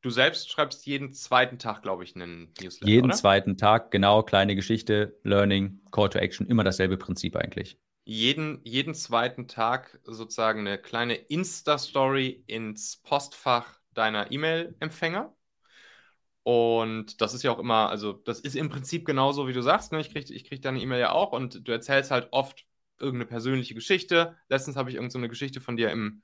[0.00, 2.86] Du selbst schreibst jeden zweiten Tag, glaube ich, einen Newsletter.
[2.86, 3.14] Jeden oder?
[3.14, 7.78] zweiten Tag, genau, kleine Geschichte, Learning, Call to Action, immer dasselbe Prinzip eigentlich.
[8.04, 15.34] Jeden, jeden zweiten Tag sozusagen eine kleine Insta-Story ins Postfach deiner E-Mail-Empfänger.
[16.44, 19.92] Und das ist ja auch immer, also das ist im Prinzip genauso, wie du sagst.
[19.92, 20.00] Ne?
[20.00, 22.64] Ich kriege ich krieg deine E-Mail ja auch und du erzählst halt oft
[22.98, 24.36] irgendeine persönliche Geschichte.
[24.48, 26.22] Letztens habe ich irgendeine so Geschichte von dir im,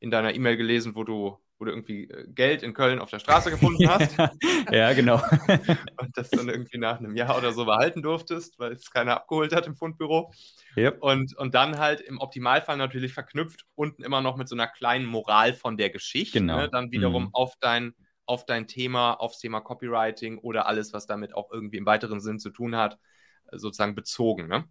[0.00, 3.18] in deiner E-Mail gelesen, wo du, wo du irgendwie äh, Geld in Köln auf der
[3.18, 4.16] Straße gefunden hast.
[4.70, 5.16] ja, genau.
[6.00, 9.54] und das dann irgendwie nach einem Jahr oder so behalten durftest, weil es keiner abgeholt
[9.54, 10.32] hat im Fundbüro.
[10.76, 11.02] Yep.
[11.02, 15.06] Und, und dann halt im Optimalfall natürlich verknüpft unten immer noch mit so einer kleinen
[15.06, 16.40] Moral von der Geschichte.
[16.40, 16.58] Genau.
[16.58, 16.68] Ne?
[16.70, 17.34] Dann wiederum mhm.
[17.34, 17.94] auf dein
[18.28, 22.38] auf dein Thema, aufs Thema Copywriting oder alles, was damit auch irgendwie im weiteren Sinn
[22.38, 22.98] zu tun hat,
[23.50, 24.48] sozusagen bezogen.
[24.48, 24.68] Ne?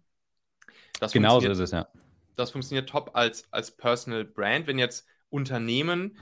[1.00, 1.88] Das genau so ist es, ja.
[2.36, 4.68] Das funktioniert top als, als Personal Brand.
[4.68, 6.16] Wenn jetzt Unternehmen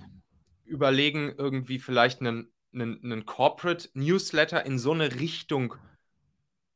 [0.65, 5.75] überlegen, irgendwie vielleicht einen, einen, einen Corporate Newsletter in so eine Richtung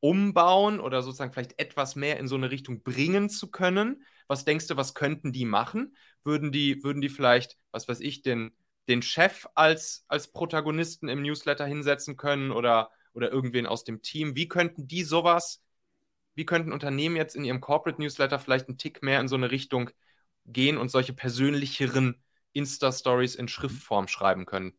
[0.01, 4.03] umbauen oder sozusagen vielleicht etwas mehr in so eine Richtung bringen zu können.
[4.29, 5.95] Was denkst du, was könnten die machen?
[6.25, 8.53] Würden die, würden die vielleicht, was weiß ich, den,
[8.89, 14.37] den Chef als, als Protagonisten im Newsletter hinsetzen können oder, oder irgendwen aus dem Team.
[14.37, 15.63] Wie könnten die sowas,
[16.35, 19.51] wie könnten Unternehmen jetzt in ihrem Corporate Newsletter vielleicht einen Tick mehr in so eine
[19.51, 19.91] Richtung
[20.47, 22.17] gehen und solche persönlicheren
[22.53, 24.75] Insta-Stories in Schriftform schreiben können?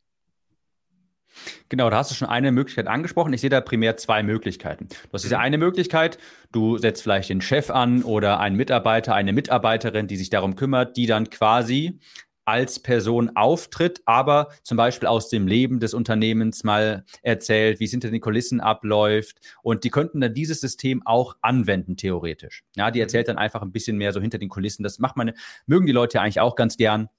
[1.70, 3.32] Genau, da hast du schon eine Möglichkeit angesprochen.
[3.34, 4.90] Ich sehe da primär zwei Möglichkeiten.
[4.90, 5.42] Du hast diese mhm.
[5.42, 6.18] eine Möglichkeit,
[6.52, 10.98] du setzt vielleicht den Chef an oder einen Mitarbeiter, eine Mitarbeiterin, die sich darum kümmert,
[10.98, 12.00] die dann quasi
[12.46, 17.92] als Person auftritt, aber zum Beispiel aus dem Leben des Unternehmens mal erzählt, wie es
[17.92, 19.38] hinter den Kulissen abläuft.
[19.62, 22.64] Und die könnten dann dieses System auch anwenden, theoretisch.
[22.76, 23.04] Ja, die mhm.
[23.04, 24.84] erzählt dann einfach ein bisschen mehr so hinter den Kulissen.
[24.84, 25.34] Das macht man,
[25.66, 27.10] mögen die Leute ja eigentlich auch ganz gern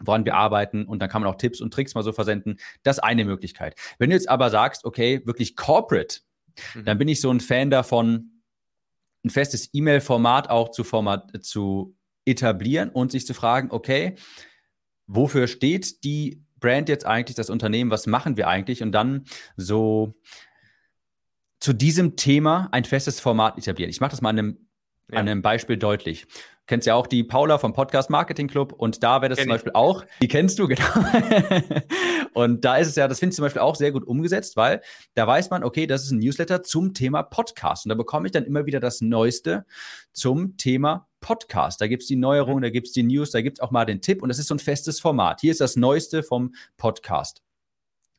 [0.00, 2.58] woran wir arbeiten und dann kann man auch Tipps und Tricks mal so versenden.
[2.82, 3.76] Das ist eine Möglichkeit.
[3.98, 6.20] Wenn du jetzt aber sagst, okay, wirklich corporate,
[6.74, 6.84] mhm.
[6.84, 8.42] dann bin ich so ein Fan davon,
[9.24, 14.16] ein festes E-Mail-Format auch zu, Format, zu etablieren und sich zu fragen, okay,
[15.06, 18.82] wofür steht die Brand jetzt eigentlich, das Unternehmen, was machen wir eigentlich?
[18.82, 19.24] Und dann
[19.56, 20.14] so
[21.60, 23.90] zu diesem Thema ein festes Format etablieren.
[23.90, 24.68] Ich mache das mal an einem,
[25.10, 25.18] ja.
[25.18, 26.26] an einem Beispiel deutlich
[26.66, 29.54] kennst ja auch die Paula vom Podcast Marketing Club und da wäre das Kenn zum
[29.54, 29.76] Beispiel ich.
[29.76, 30.84] auch, die kennst du, genau.
[32.34, 34.82] und da ist es ja, das finde ich zum Beispiel auch sehr gut umgesetzt, weil
[35.14, 38.32] da weiß man, okay, das ist ein Newsletter zum Thema Podcast und da bekomme ich
[38.32, 39.64] dann immer wieder das Neueste
[40.12, 41.80] zum Thema Podcast.
[41.80, 43.84] Da gibt es die Neuerungen, da gibt es die News, da gibt es auch mal
[43.84, 45.40] den Tipp und das ist so ein festes Format.
[45.40, 47.45] Hier ist das Neueste vom Podcast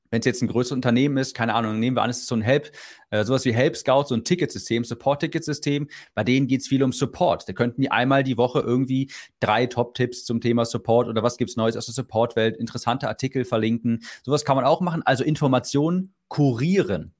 [0.09, 2.35] wenn es jetzt ein größeres Unternehmen ist, keine Ahnung, nehmen wir an, es ist so
[2.35, 2.71] ein Help,
[3.09, 6.91] äh, sowas wie Help Scout, so ein Ticketsystem, Support-Ticketsystem, bei denen geht es viel um
[6.91, 7.47] Support.
[7.47, 11.49] Da könnten die einmal die Woche irgendwie drei Top-Tipps zum Thema Support oder was gibt
[11.49, 14.03] es Neues aus der Support-Welt, interessante Artikel verlinken.
[14.23, 15.03] Sowas kann man auch machen.
[15.05, 17.13] Also Informationen kurieren,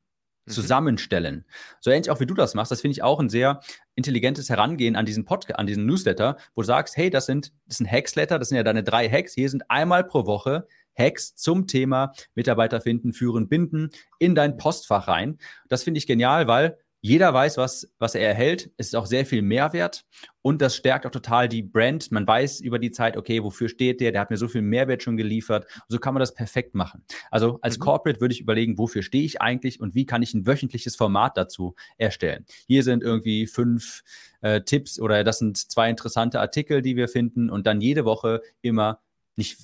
[0.46, 0.52] mhm.
[0.52, 1.46] zusammenstellen.
[1.80, 3.62] So ähnlich auch wie du das machst, das finde ich auch ein sehr
[3.96, 7.78] intelligentes Herangehen an diesen Podcast, an diesen Newsletter, wo du sagst, hey, das sind, das
[7.78, 9.34] sind Hacksletter, das sind ja deine drei Hacks.
[9.34, 15.08] Hier sind einmal pro Woche Hacks zum Thema Mitarbeiter finden, führen, binden in dein Postfach
[15.08, 15.38] rein.
[15.70, 18.72] Das finde ich genial, weil jeder weiß, was, was er erhält.
[18.78, 20.06] Es ist auch sehr viel Mehrwert
[20.42, 22.12] und das stärkt auch total die Brand.
[22.12, 24.12] Man weiß über die Zeit, okay, wofür steht der?
[24.12, 25.68] Der hat mir so viel Mehrwert schon geliefert.
[25.88, 27.04] So kann man das perfekt machen.
[27.30, 27.84] Also als mhm.
[27.84, 31.38] Corporate würde ich überlegen, wofür stehe ich eigentlich und wie kann ich ein wöchentliches Format
[31.38, 32.46] dazu erstellen?
[32.68, 34.04] Hier sind irgendwie fünf
[34.42, 38.42] äh, Tipps oder das sind zwei interessante Artikel, die wir finden und dann jede Woche
[38.62, 39.02] immer
[39.36, 39.60] nicht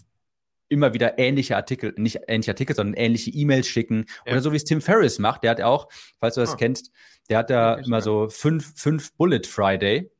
[0.73, 4.05] immer wieder ähnliche Artikel, nicht ähnliche Artikel, sondern ähnliche E-Mails schicken.
[4.25, 4.33] Ja.
[4.33, 5.87] Oder so wie es Tim Ferriss macht, der hat auch,
[6.19, 6.57] falls du das oh.
[6.57, 6.91] kennst,
[7.29, 10.11] der hat da immer so fünf, fünf Bullet Friday.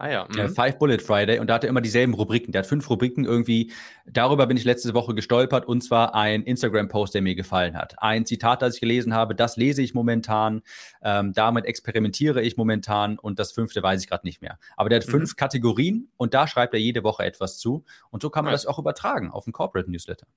[0.00, 0.28] Ah ja.
[0.28, 0.50] Mhm.
[0.50, 2.52] Five Bullet Friday und da hat er immer dieselben Rubriken.
[2.52, 3.72] Der hat fünf Rubriken irgendwie.
[4.06, 8.00] Darüber bin ich letzte Woche gestolpert und zwar ein Instagram-Post, der mir gefallen hat.
[8.00, 10.62] Ein Zitat, das ich gelesen habe, das lese ich momentan.
[11.02, 14.60] Ähm, damit experimentiere ich momentan und das fünfte weiß ich gerade nicht mehr.
[14.76, 15.12] Aber der hat mhm.
[15.12, 18.62] fünf Kategorien und da schreibt er jede Woche etwas zu und so kann man nice.
[18.62, 20.28] das auch übertragen auf einen Corporate Newsletter.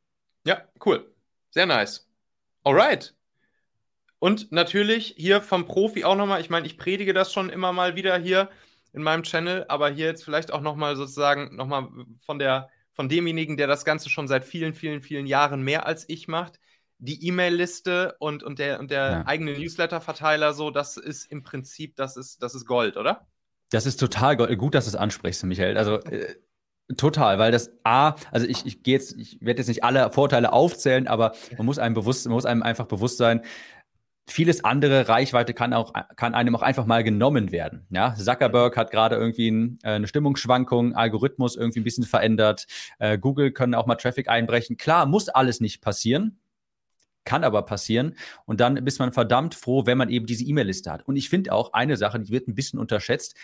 [0.44, 1.06] Ja, cool.
[1.52, 2.10] Sehr nice.
[2.64, 3.14] Alright.
[4.18, 7.96] Und natürlich hier vom Profi auch nochmal, ich meine, ich predige das schon immer mal
[7.96, 8.50] wieder hier
[8.94, 11.88] in meinem Channel, aber hier jetzt vielleicht auch nochmal sozusagen nochmal
[12.26, 16.08] von der von demjenigen, der das Ganze schon seit vielen, vielen, vielen Jahren mehr als
[16.08, 16.60] ich macht.
[16.98, 19.24] Die E-Mail-Liste und, und der, und der ja.
[19.26, 23.28] eigene Newsletter-Verteiler, so, das ist im Prinzip, das ist, das ist Gold, oder?
[23.72, 25.78] Das ist total gut, dass du es ansprichst, Michael.
[25.78, 26.36] Also äh,
[26.98, 30.52] total, weil das A, also ich, ich gehe jetzt, ich werde jetzt nicht alle Vorteile
[30.52, 33.42] aufzählen, aber man muss einem bewusst, man muss einem einfach bewusst sein,
[34.32, 37.86] vieles andere Reichweite kann auch kann einem auch einfach mal genommen werden.
[37.90, 42.68] Ja, Zuckerberg hat gerade irgendwie ein, äh, eine Stimmungsschwankung, Algorithmus irgendwie ein bisschen verändert.
[43.00, 44.78] Äh, Google können auch mal Traffic einbrechen.
[44.78, 46.40] Klar, muss alles nicht passieren,
[47.26, 48.16] kann aber passieren.
[48.46, 51.08] Und dann ist man verdammt froh, wenn man eben diese E-Mail-Liste hat.
[51.08, 53.36] Und ich finde auch eine Sache, die wird ein bisschen unterschätzt.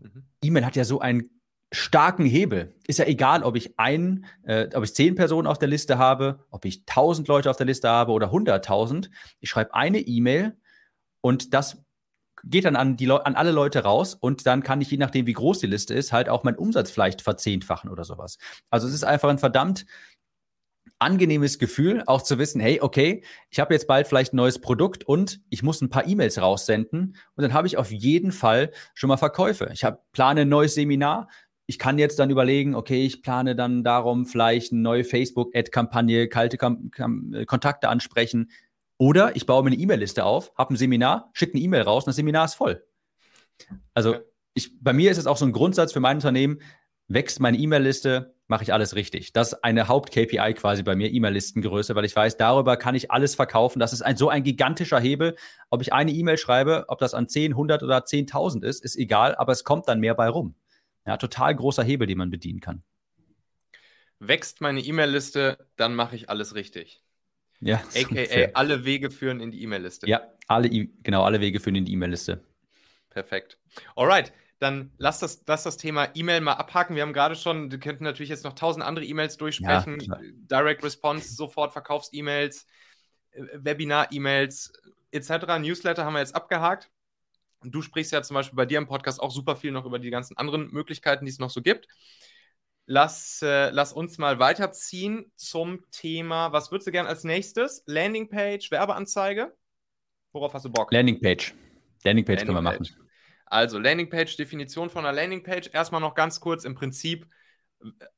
[0.00, 0.24] Mhm.
[0.42, 1.37] E-Mail hat ja so einen
[1.72, 2.74] starken Hebel.
[2.86, 6.44] Ist ja egal, ob ich ein, äh, ob ich zehn Personen auf der Liste habe,
[6.50, 9.10] ob ich tausend Leute auf der Liste habe oder hunderttausend.
[9.40, 10.56] Ich schreibe eine E-Mail
[11.20, 11.84] und das
[12.44, 15.32] geht dann an, die an alle Leute raus und dann kann ich, je nachdem, wie
[15.32, 18.38] groß die Liste ist, halt auch meinen Umsatz vielleicht verzehnfachen oder sowas.
[18.70, 19.84] Also es ist einfach ein verdammt
[21.00, 25.04] angenehmes Gefühl, auch zu wissen, hey, okay, ich habe jetzt bald vielleicht ein neues Produkt
[25.04, 29.08] und ich muss ein paar E-Mails raussenden und dann habe ich auf jeden Fall schon
[29.08, 29.70] mal Verkäufe.
[29.72, 31.28] Ich habe plane ein neues Seminar,
[31.68, 36.56] ich kann jetzt dann überlegen, okay, ich plane dann darum, vielleicht eine neue Facebook-Ad-Kampagne, kalte
[36.56, 38.50] Kam Kam äh, Kontakte ansprechen.
[38.96, 42.08] Oder ich baue mir eine E-Mail-Liste auf, habe ein Seminar, schicke eine E-Mail raus und
[42.08, 42.82] das Seminar ist voll.
[43.92, 44.16] Also
[44.54, 46.60] ich, bei mir ist es auch so ein Grundsatz für mein Unternehmen,
[47.06, 49.34] wächst meine E-Mail-Liste, mache ich alles richtig.
[49.34, 53.34] Das ist eine Haupt-KPI quasi bei mir, E-Mail-Listengröße, weil ich weiß, darüber kann ich alles
[53.34, 53.78] verkaufen.
[53.78, 55.36] Das ist ein, so ein gigantischer Hebel.
[55.68, 59.34] Ob ich eine E-Mail schreibe, ob das an 10, 100 oder 10.000 ist, ist egal,
[59.34, 60.54] aber es kommt dann mehr bei rum.
[61.08, 62.82] Ja, total großer Hebel, den man bedienen kann.
[64.18, 67.02] Wächst meine E-Mail-Liste, dann mache ich alles richtig.
[67.60, 67.82] Ja.
[67.96, 70.06] AKA alle Wege führen in die E-Mail-Liste.
[70.06, 72.44] Ja, alle, genau, alle Wege führen in die E-Mail-Liste.
[73.08, 73.58] Perfekt.
[73.96, 76.94] Alright, dann lass das, lass das Thema E-Mail mal abhaken.
[76.94, 80.00] Wir haben gerade schon, wir könnten natürlich jetzt noch tausend andere E-Mails durchsprechen.
[80.00, 82.66] Ja, Direct Response, sofort Verkaufs-E-Mails,
[83.30, 84.74] äh, Webinar-E-Mails
[85.12, 85.58] etc.
[85.58, 86.90] Newsletter haben wir jetzt abgehakt.
[87.62, 90.10] Du sprichst ja zum Beispiel bei dir im Podcast auch super viel noch über die
[90.10, 91.88] ganzen anderen Möglichkeiten, die es noch so gibt.
[92.86, 97.82] Lass, äh, lass uns mal weiterziehen zum Thema, was würdest du gerne als nächstes?
[97.86, 99.54] Landingpage, Werbeanzeige?
[100.32, 100.92] Worauf hast du Bock?
[100.92, 101.54] Landingpage.
[102.04, 102.88] Landingpage können wir machen.
[103.44, 105.70] Also Landingpage, Definition von einer Landingpage.
[105.72, 107.26] Erstmal noch ganz kurz im Prinzip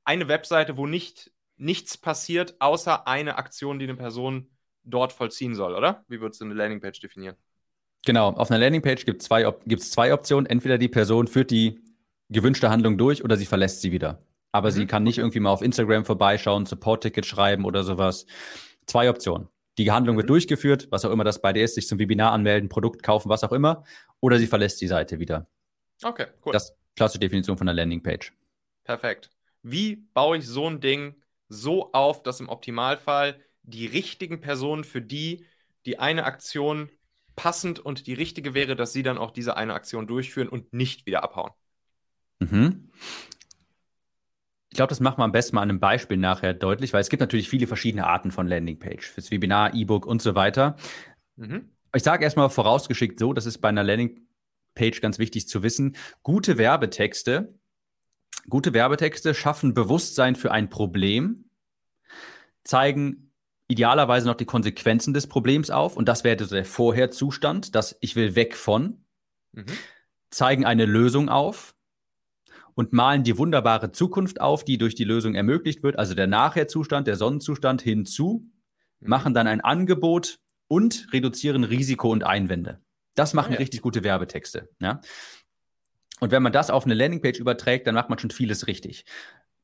[0.04, 4.50] eine Webseite, wo nicht, nichts passiert, außer eine Aktion, die eine Person
[4.82, 6.04] dort vollziehen soll, oder?
[6.08, 7.36] Wie würdest du eine Landingpage definieren?
[8.06, 10.46] Genau, auf einer Landingpage gibt es zwei, zwei Optionen.
[10.46, 11.80] Entweder die Person führt die
[12.30, 14.22] gewünschte Handlung durch oder sie verlässt sie wieder.
[14.52, 14.74] Aber mhm.
[14.74, 18.26] sie kann nicht irgendwie mal auf Instagram vorbeischauen, Support-Ticket schreiben oder sowas.
[18.86, 19.48] Zwei Optionen.
[19.78, 20.34] Die Handlung wird mhm.
[20.34, 23.44] durchgeführt, was auch immer das bei dir ist, sich zum Webinar anmelden, Produkt kaufen, was
[23.44, 23.84] auch immer.
[24.20, 25.46] Oder sie verlässt die Seite wieder.
[26.02, 26.52] Okay, cool.
[26.52, 28.32] Das ist klassische Definition von einer Landingpage.
[28.84, 29.30] Perfekt.
[29.62, 31.14] Wie baue ich so ein Ding
[31.48, 35.44] so auf, dass im Optimalfall die richtigen Personen für die,
[35.84, 36.90] die eine Aktion
[37.36, 41.06] passend und die richtige wäre, dass sie dann auch diese eine Aktion durchführen und nicht
[41.06, 41.52] wieder abhauen.
[42.40, 42.90] Mhm.
[44.70, 47.08] Ich glaube, das machen wir am besten mal an einem Beispiel nachher deutlich, weil es
[47.08, 50.76] gibt natürlich viele verschiedene Arten von Landingpage, fürs Webinar, E-Book und so weiter.
[51.36, 51.70] Mhm.
[51.94, 56.56] Ich sage erstmal vorausgeschickt so, das ist bei einer Landingpage ganz wichtig zu wissen, gute
[56.56, 57.58] Werbetexte,
[58.48, 61.50] gute Werbetexte schaffen Bewusstsein für ein Problem,
[62.62, 63.29] zeigen
[63.70, 65.96] idealerweise noch die Konsequenzen des Problems auf.
[65.96, 69.04] Und das wäre der Vorherzustand, dass ich will weg von,
[69.52, 69.66] mhm.
[70.30, 71.74] zeigen eine Lösung auf
[72.74, 77.06] und malen die wunderbare Zukunft auf, die durch die Lösung ermöglicht wird, also der Nachherzustand,
[77.06, 78.46] der Sonnenzustand hinzu,
[79.00, 79.08] mhm.
[79.08, 82.80] machen dann ein Angebot und reduzieren Risiko und Einwände.
[83.14, 83.58] Das machen oh ja.
[83.58, 84.68] richtig gute Werbetexte.
[84.80, 85.00] Ja?
[86.20, 89.04] Und wenn man das auf eine Landingpage überträgt, dann macht man schon vieles richtig.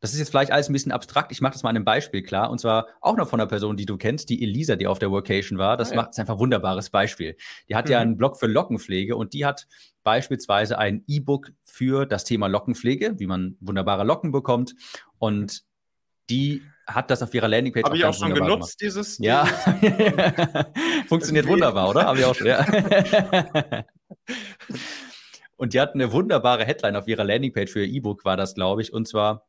[0.01, 1.33] Das ist jetzt vielleicht alles ein bisschen abstrakt.
[1.33, 2.51] Ich mache das mal an einem Beispiel klar.
[2.51, 5.11] Und zwar auch noch von einer Person, die du kennst, die Elisa, die auf der
[5.11, 5.77] Workation war.
[5.77, 6.03] Das ah, ja.
[6.03, 7.37] macht es einfach ein wunderbares Beispiel.
[7.69, 7.93] Die hat mhm.
[7.93, 9.67] ja einen Blog für Lockenpflege und die hat
[10.03, 14.75] beispielsweise ein E-Book für das Thema Lockenpflege, wie man wunderbare Locken bekommt.
[15.19, 15.65] Und
[16.29, 18.81] die hat das auf ihrer Landingpage Habe ich auch schon genutzt, gemacht.
[18.81, 19.19] dieses.
[19.19, 19.47] Ja.
[21.09, 22.05] Funktioniert wunderbar, oder?
[22.05, 22.65] Habe ich auch schon, ja.
[25.57, 28.83] und die hat eine wunderbare Headline auf ihrer Landingpage für ihr E-Book, war das, glaube
[28.83, 28.93] ich.
[28.93, 29.47] Und zwar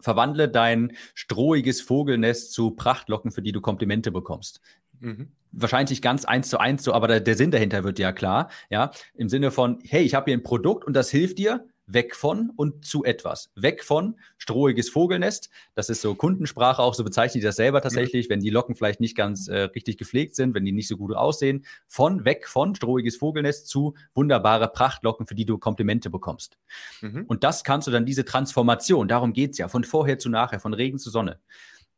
[0.00, 4.60] verwandle dein strohiges Vogelnest zu Prachtlocken, für die du Komplimente bekommst.
[5.00, 5.32] Mhm.
[5.52, 8.50] Wahrscheinlich ganz eins zu eins so, aber der, der Sinn dahinter wird ja klar.
[8.70, 12.14] Ja, im Sinne von, hey, ich habe hier ein Produkt und das hilft dir weg
[12.14, 13.50] von und zu etwas.
[13.56, 15.50] Weg von strohiges Vogelnest.
[15.74, 19.00] Das ist so Kundensprache, auch so bezeichnet die das selber tatsächlich, wenn die Locken vielleicht
[19.00, 21.64] nicht ganz äh, richtig gepflegt sind, wenn die nicht so gut aussehen.
[21.86, 26.58] Von, weg von strohiges Vogelnest zu wunderbare Prachtlocken, für die du Komplimente bekommst.
[27.00, 27.24] Mhm.
[27.26, 30.60] Und das kannst du dann, diese Transformation, darum geht es ja, von vorher zu nachher,
[30.60, 31.40] von Regen zu Sonne.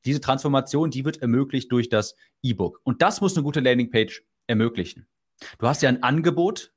[0.05, 2.81] Diese Transformation, die wird ermöglicht durch das E-Book.
[2.85, 5.07] Und das muss eine gute Landingpage ermöglichen.
[5.59, 6.72] Du hast ja ein Angebot,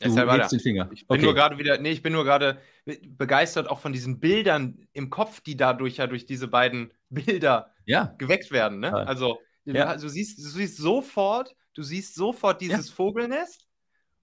[0.00, 0.88] Du legst den Finger.
[0.92, 1.26] Ich bin okay.
[1.26, 5.40] nur gerade wieder, nee, ich bin nur gerade begeistert auch von diesen Bildern im Kopf,
[5.40, 8.14] die dadurch ja durch diese beiden Bilder ja.
[8.18, 8.80] geweckt werden.
[8.80, 8.92] Ne?
[8.92, 9.96] Also, ja.
[9.96, 12.94] du, siehst, du siehst sofort, du siehst sofort dieses ja.
[12.94, 13.66] Vogelnest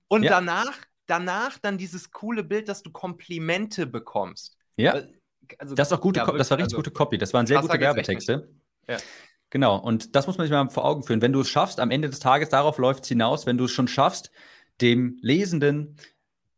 [0.08, 0.32] und ja.
[0.32, 4.58] danach, danach dann dieses coole Bild, dass du Komplimente bekommst.
[4.78, 5.04] Ja.
[5.60, 7.18] Also, das, ist auch gute, ja, das war richtig also, gute Copy.
[7.18, 8.50] Das waren sehr gute Werbetexte.
[8.88, 8.98] Ja.
[9.50, 11.22] Genau, und das muss man sich mal vor Augen führen.
[11.22, 13.72] Wenn du es schaffst, am Ende des Tages, darauf läuft es hinaus, wenn du es
[13.72, 14.32] schon schaffst,
[14.82, 15.98] dem Lesenden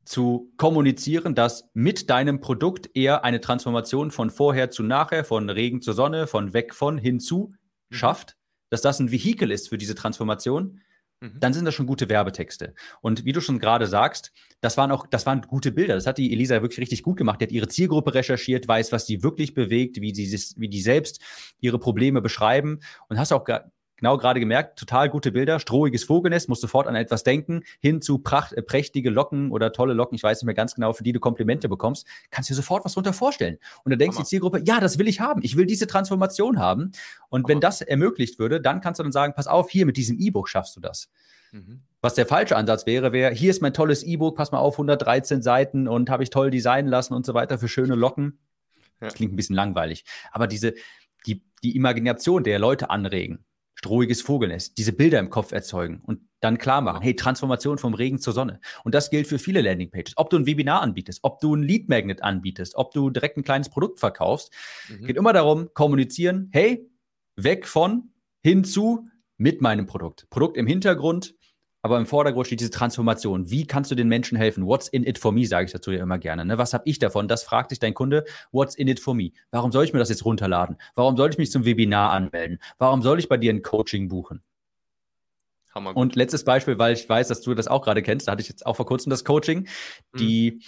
[0.09, 5.81] zu kommunizieren, dass mit deinem Produkt eher eine Transformation von vorher zu nachher, von Regen
[5.81, 7.51] zur Sonne, von weg von hinzu
[7.89, 7.95] mhm.
[7.95, 8.35] schafft,
[8.69, 10.81] dass das ein Vehikel ist für diese Transformation,
[11.21, 11.39] mhm.
[11.39, 12.73] dann sind das schon gute Werbetexte.
[13.01, 15.93] Und wie du schon gerade sagst, das waren auch, das waren gute Bilder.
[15.93, 17.39] Das hat die Elisa wirklich richtig gut gemacht.
[17.39, 21.21] Die hat ihre Zielgruppe recherchiert, weiß, was die wirklich bewegt, wie die, wie die selbst
[21.59, 22.79] ihre Probleme beschreiben
[23.09, 23.45] und hast auch
[23.99, 28.19] genau gerade gemerkt, total gute Bilder, strohiges Vogelnest, muss sofort an etwas denken, hin zu
[28.19, 31.11] pracht, äh, prächtige Locken oder tolle Locken, ich weiß nicht mehr ganz genau, für die
[31.11, 33.57] du Komplimente bekommst, kannst dir sofort was drunter vorstellen.
[33.83, 34.25] Und dann denkst Hammer.
[34.25, 36.91] die Zielgruppe, ja, das will ich haben, ich will diese Transformation haben.
[37.29, 37.49] Und Hammer.
[37.49, 40.49] wenn das ermöglicht würde, dann kannst du dann sagen, pass auf, hier mit diesem E-Book
[40.49, 41.09] schaffst du das.
[41.51, 41.81] Mhm.
[42.01, 45.41] Was der falsche Ansatz wäre, wäre, hier ist mein tolles E-Book, pass mal auf, 113
[45.41, 48.39] Seiten und habe ich toll designen lassen und so weiter für schöne Locken.
[49.01, 49.07] Ja.
[49.07, 50.05] Das klingt ein bisschen langweilig.
[50.31, 50.73] Aber diese,
[51.25, 53.45] die, die Imagination der Leute anregen,
[53.79, 58.19] strohiges Vogelnest, diese Bilder im Kopf erzeugen und dann klar machen, hey, Transformation vom Regen
[58.19, 58.59] zur Sonne.
[58.83, 60.17] Und das gilt für viele Landingpages.
[60.17, 63.43] Ob du ein Webinar anbietest, ob du ein Lead Magnet anbietest, ob du direkt ein
[63.43, 64.53] kleines Produkt verkaufst,
[64.89, 65.05] mhm.
[65.05, 66.89] geht immer darum, kommunizieren, hey,
[67.37, 68.11] weg von,
[68.41, 70.29] hinzu mit meinem Produkt.
[70.29, 71.35] Produkt im Hintergrund,
[71.81, 73.49] aber im Vordergrund steht diese Transformation.
[73.49, 74.65] Wie kannst du den Menschen helfen?
[74.65, 76.45] What's in it for me, sage ich dazu ja immer gerne.
[76.45, 76.57] Ne?
[76.57, 77.27] Was habe ich davon?
[77.27, 78.25] Das fragt sich dein Kunde.
[78.51, 79.31] What's in it for me?
[79.51, 80.77] Warum soll ich mir das jetzt runterladen?
[80.95, 82.59] Warum soll ich mich zum Webinar anmelden?
[82.77, 84.41] Warum soll ich bei dir ein Coaching buchen?
[85.93, 88.49] Und letztes Beispiel, weil ich weiß, dass du das auch gerade kennst, da hatte ich
[88.49, 89.67] jetzt auch vor kurzem das Coaching.
[90.17, 90.61] Die mhm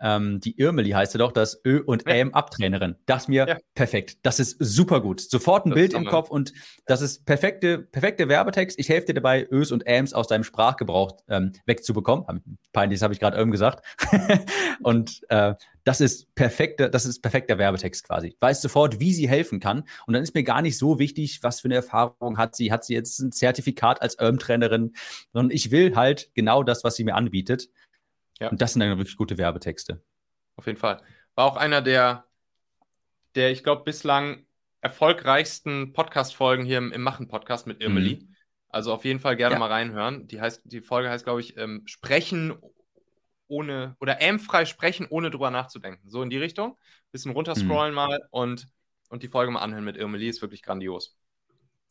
[0.00, 2.14] ähm, die Irmeli heißt sie doch, das Ö und ja.
[2.14, 2.96] M Abtrainerin.
[3.06, 3.56] Das mir ja.
[3.74, 4.18] perfekt.
[4.22, 5.20] Das ist super gut.
[5.20, 6.52] Sofort ein das Bild im Kopf und
[6.86, 8.78] das ist perfekte, perfekte Werbetext.
[8.78, 12.58] Ich helfe dir dabei, Ös und Ms aus deinem Sprachgebrauch ähm, wegzubekommen.
[12.72, 13.84] Peinlich, das habe ich gerade Irm gesagt.
[14.82, 15.54] und äh,
[15.86, 18.36] das ist perfekter, das ist perfekter Werbetext quasi.
[18.40, 19.84] Weiß sofort, wie sie helfen kann.
[20.06, 22.72] Und dann ist mir gar nicht so wichtig, was für eine Erfahrung hat sie.
[22.72, 24.94] Hat sie jetzt ein Zertifikat als Irm-Trainerin?
[25.32, 27.68] Sondern ich will halt genau das, was sie mir anbietet.
[28.40, 28.50] Ja.
[28.50, 30.02] Und das sind dann wirklich gute Werbetexte.
[30.56, 31.02] Auf jeden Fall.
[31.34, 32.24] War auch einer der,
[33.34, 34.46] der ich glaube, bislang
[34.80, 38.20] erfolgreichsten Podcast-Folgen hier im, im Machen-Podcast mit Irmeli.
[38.22, 38.36] Mhm.
[38.68, 39.58] Also auf jeden Fall gerne ja.
[39.58, 40.26] mal reinhören.
[40.28, 42.54] Die, heißt, die Folge heißt, glaube ich, ähm, Sprechen
[43.48, 46.08] ohne oder ämfrei sprechen, ohne drüber nachzudenken.
[46.08, 46.76] So in die Richtung.
[47.12, 47.96] Bisschen runterscrollen mhm.
[47.96, 48.68] mal und,
[49.08, 50.28] und die Folge mal anhören mit Irmeli.
[50.28, 51.16] Ist wirklich grandios.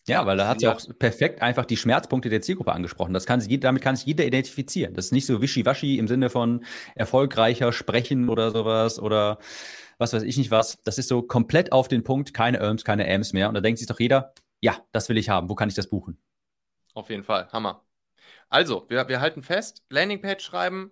[0.07, 3.13] Ja, weil da hat sie auch perfekt einfach die Schmerzpunkte der Zielgruppe angesprochen.
[3.13, 4.93] Das kann sie, damit kann sich jeder identifizieren.
[4.93, 6.63] Das ist nicht so wischiwaschi im Sinne von
[6.93, 9.39] erfolgreicher Sprechen oder sowas oder
[9.97, 10.77] was weiß ich nicht was.
[10.83, 13.47] Das ist so komplett auf den Punkt, keine Irms, keine Ams mehr.
[13.47, 15.49] Und da denkt sich doch jeder, ja, das will ich haben.
[15.49, 16.19] Wo kann ich das buchen?
[16.93, 17.83] Auf jeden Fall, Hammer.
[18.49, 20.91] Also, wir, wir halten fest, Landingpage schreiben,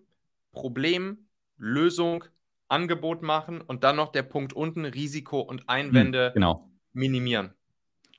[0.51, 2.25] Problem, Lösung,
[2.67, 6.69] Angebot machen und dann noch der Punkt unten, Risiko und Einwände hm, genau.
[6.93, 7.53] minimieren.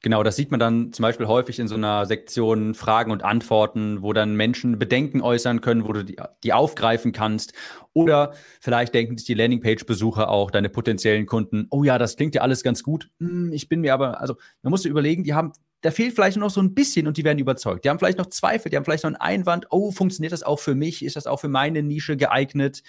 [0.04, 4.02] Genau, das sieht man dann zum Beispiel häufig in so einer Sektion Fragen und Antworten,
[4.02, 7.54] wo dann Menschen Bedenken äußern können, wo du die, die aufgreifen kannst.
[7.94, 12.42] Oder vielleicht denken sich die Landingpage-Besucher auch, deine potenziellen Kunden, oh ja, das klingt ja
[12.42, 13.08] alles ganz gut.
[13.18, 16.50] Hm, ich bin mir aber, also man muss überlegen, die haben, da fehlt vielleicht noch
[16.50, 17.86] so ein bisschen und die werden überzeugt.
[17.86, 20.60] Die haben vielleicht noch Zweifel, die haben vielleicht noch einen Einwand, oh, funktioniert das auch
[20.60, 21.02] für mich?
[21.02, 22.82] Ist das auch für meine Nische geeignet?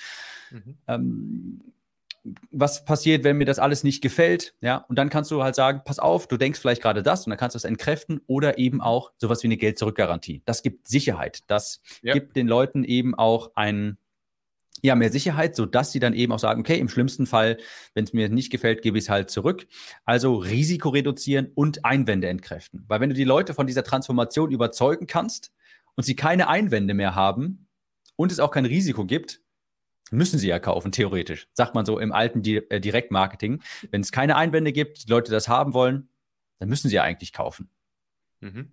[0.51, 0.77] Mhm.
[0.89, 1.61] Ähm,
[2.51, 5.81] was passiert, wenn mir das alles nicht gefällt, ja, und dann kannst du halt sagen,
[5.85, 8.81] pass auf, du denkst vielleicht gerade das und dann kannst du es entkräften oder eben
[8.81, 10.41] auch sowas wie eine Geld-Zurück-Garantie.
[10.45, 11.43] Das gibt Sicherheit.
[11.47, 12.13] Das ja.
[12.13, 13.97] gibt den Leuten eben auch ein,
[14.81, 17.57] ja, mehr Sicherheit, sodass sie dann eben auch sagen, okay, im schlimmsten Fall,
[17.93, 19.67] wenn es mir nicht gefällt, gebe ich es halt zurück.
[20.03, 22.85] Also Risiko reduzieren und Einwände entkräften.
[22.87, 25.51] Weil wenn du die Leute von dieser Transformation überzeugen kannst
[25.95, 27.67] und sie keine Einwände mehr haben
[28.15, 29.41] und es auch kein Risiko gibt,
[30.11, 31.47] müssen sie ja kaufen, theoretisch.
[31.53, 33.61] Sagt man so im alten Di äh, Direktmarketing.
[33.91, 36.09] Wenn es keine Einwände gibt, die Leute das haben wollen,
[36.59, 37.69] dann müssen sie ja eigentlich kaufen.
[38.39, 38.71] Mhm.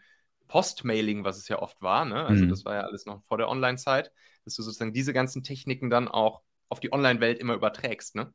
[0.54, 2.28] Postmailing, was es ja oft war, ne?
[2.28, 2.50] also mhm.
[2.50, 4.12] das war ja alles noch vor der Online-Zeit,
[4.46, 8.14] dass du sozusagen diese ganzen Techniken dann auch auf die Online-Welt immer überträgst.
[8.14, 8.32] Ne?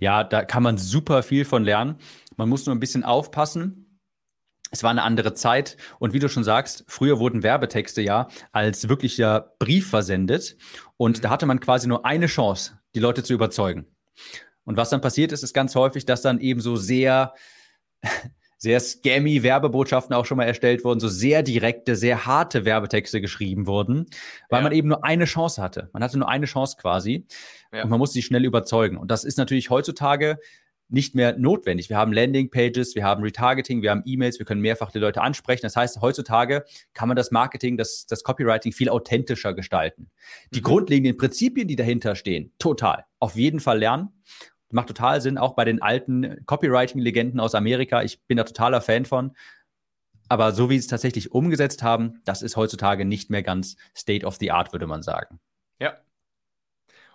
[0.00, 1.98] Ja, da kann man super viel von lernen.
[2.36, 4.00] Man muss nur ein bisschen aufpassen.
[4.72, 8.88] Es war eine andere Zeit und wie du schon sagst, früher wurden Werbetexte ja als
[8.88, 10.56] wirklicher Brief versendet
[10.96, 11.22] und mhm.
[11.22, 13.86] da hatte man quasi nur eine Chance, die Leute zu überzeugen.
[14.64, 17.34] Und was dann passiert ist, ist ganz häufig, dass dann eben so sehr
[18.60, 23.66] sehr scammy Werbebotschaften auch schon mal erstellt wurden, so sehr direkte, sehr harte Werbetexte geschrieben
[23.66, 24.04] wurden,
[24.50, 24.62] weil ja.
[24.62, 25.88] man eben nur eine Chance hatte.
[25.94, 27.26] Man hatte nur eine Chance quasi
[27.72, 27.82] ja.
[27.82, 28.98] und man musste sie schnell überzeugen.
[28.98, 30.38] Und das ist natürlich heutzutage
[30.90, 31.88] nicht mehr notwendig.
[31.88, 35.62] Wir haben Landingpages, wir haben Retargeting, wir haben E-Mails, wir können mehrfach die Leute ansprechen.
[35.62, 40.10] Das heißt, heutzutage kann man das Marketing, das, das Copywriting viel authentischer gestalten.
[40.52, 40.64] Die mhm.
[40.64, 43.06] grundlegenden Prinzipien, die dahinter stehen, total.
[43.20, 44.10] Auf jeden Fall lernen.
[44.70, 48.02] Macht total Sinn, auch bei den alten Copywriting-Legenden aus Amerika.
[48.02, 49.36] Ich bin da totaler Fan von.
[50.28, 54.24] Aber so wie sie es tatsächlich umgesetzt haben, das ist heutzutage nicht mehr ganz State
[54.24, 55.40] of the Art, würde man sagen.
[55.80, 55.98] Ja.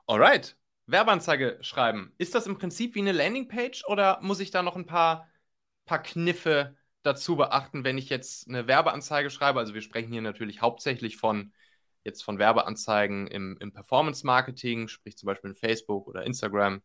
[0.06, 0.58] Alright.
[0.88, 2.14] Werbeanzeige schreiben.
[2.18, 5.30] Ist das im Prinzip wie eine Landingpage oder muss ich da noch ein paar,
[5.86, 9.60] paar Kniffe dazu beachten, wenn ich jetzt eine Werbeanzeige schreibe?
[9.60, 11.54] Also wir sprechen hier natürlich hauptsächlich von
[12.04, 16.82] jetzt von Werbeanzeigen im, im Performance-Marketing, sprich zum Beispiel in Facebook oder Instagram.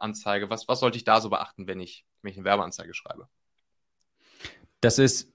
[0.00, 0.50] Anzeige.
[0.50, 3.28] Was, was sollte ich da so beachten, wenn ich, wenn ich eine Werbeanzeige schreibe?
[4.80, 5.32] Das ist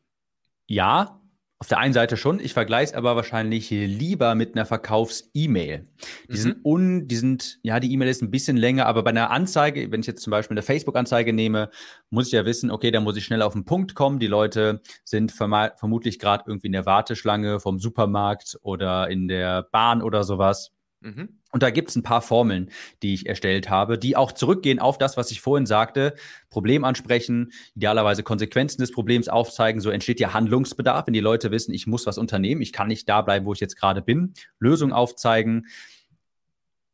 [0.67, 1.19] ja,
[1.61, 5.83] auf der einen Seite schon, ich vergleiche es aber wahrscheinlich lieber mit einer Verkaufs-E-Mail.
[6.29, 6.37] Die mhm.
[6.37, 9.91] sind un, die sind, ja, die E-Mail ist ein bisschen länger, aber bei einer Anzeige,
[9.91, 11.69] wenn ich jetzt zum Beispiel eine Facebook-Anzeige nehme,
[12.09, 14.19] muss ich ja wissen, okay, da muss ich schnell auf den Punkt kommen.
[14.19, 19.63] Die Leute sind verm vermutlich gerade irgendwie in der Warteschlange vom Supermarkt oder in der
[19.63, 20.71] Bahn oder sowas.
[21.01, 21.38] Mhm.
[21.51, 22.69] Und da gibt es ein paar Formeln,
[23.01, 26.13] die ich erstellt habe, die auch zurückgehen auf das, was ich vorhin sagte.
[26.49, 29.81] Problem ansprechen, idealerweise Konsequenzen des Problems aufzeigen.
[29.81, 33.09] So entsteht ja Handlungsbedarf, wenn die Leute wissen, ich muss was unternehmen, ich kann nicht
[33.09, 34.33] da bleiben, wo ich jetzt gerade bin.
[34.59, 35.65] Lösung aufzeigen,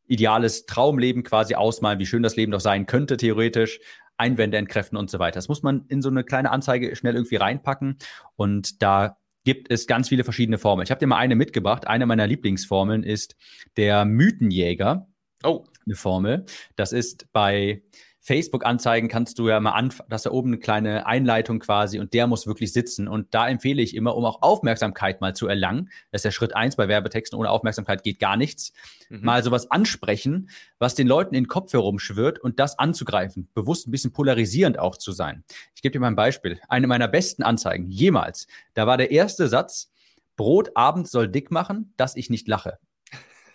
[0.06, 3.80] ideales Traumleben quasi ausmalen, wie schön das Leben doch sein könnte, theoretisch.
[4.18, 5.36] Einwände entkräften und so weiter.
[5.36, 7.98] Das muss man in so eine kleine Anzeige schnell irgendwie reinpacken.
[8.34, 10.84] Und da gibt es ganz viele verschiedene Formeln.
[10.84, 11.86] Ich habe dir mal eine mitgebracht.
[11.86, 13.36] Eine meiner Lieblingsformeln ist
[13.76, 15.08] der Mythenjäger.
[15.44, 15.64] Oh.
[15.86, 16.44] Eine Formel.
[16.74, 17.80] Das ist bei
[18.26, 22.26] Facebook-Anzeigen kannst du ja mal anfangen, das da oben eine kleine Einleitung quasi und der
[22.26, 23.06] muss wirklich sitzen.
[23.06, 26.56] Und da empfehle ich immer, um auch Aufmerksamkeit mal zu erlangen, das ist der Schritt
[26.56, 28.72] eins bei Werbetexten, ohne Aufmerksamkeit geht gar nichts,
[29.10, 29.20] mhm.
[29.24, 30.50] mal sowas ansprechen,
[30.80, 34.96] was den Leuten in den Kopf herumschwirrt und das anzugreifen, bewusst ein bisschen polarisierend auch
[34.96, 35.44] zu sein.
[35.76, 36.58] Ich gebe dir mal ein Beispiel.
[36.68, 39.92] Eine meiner besten Anzeigen jemals, da war der erste Satz,
[40.34, 42.78] Brot abends soll dick machen, dass ich nicht lache.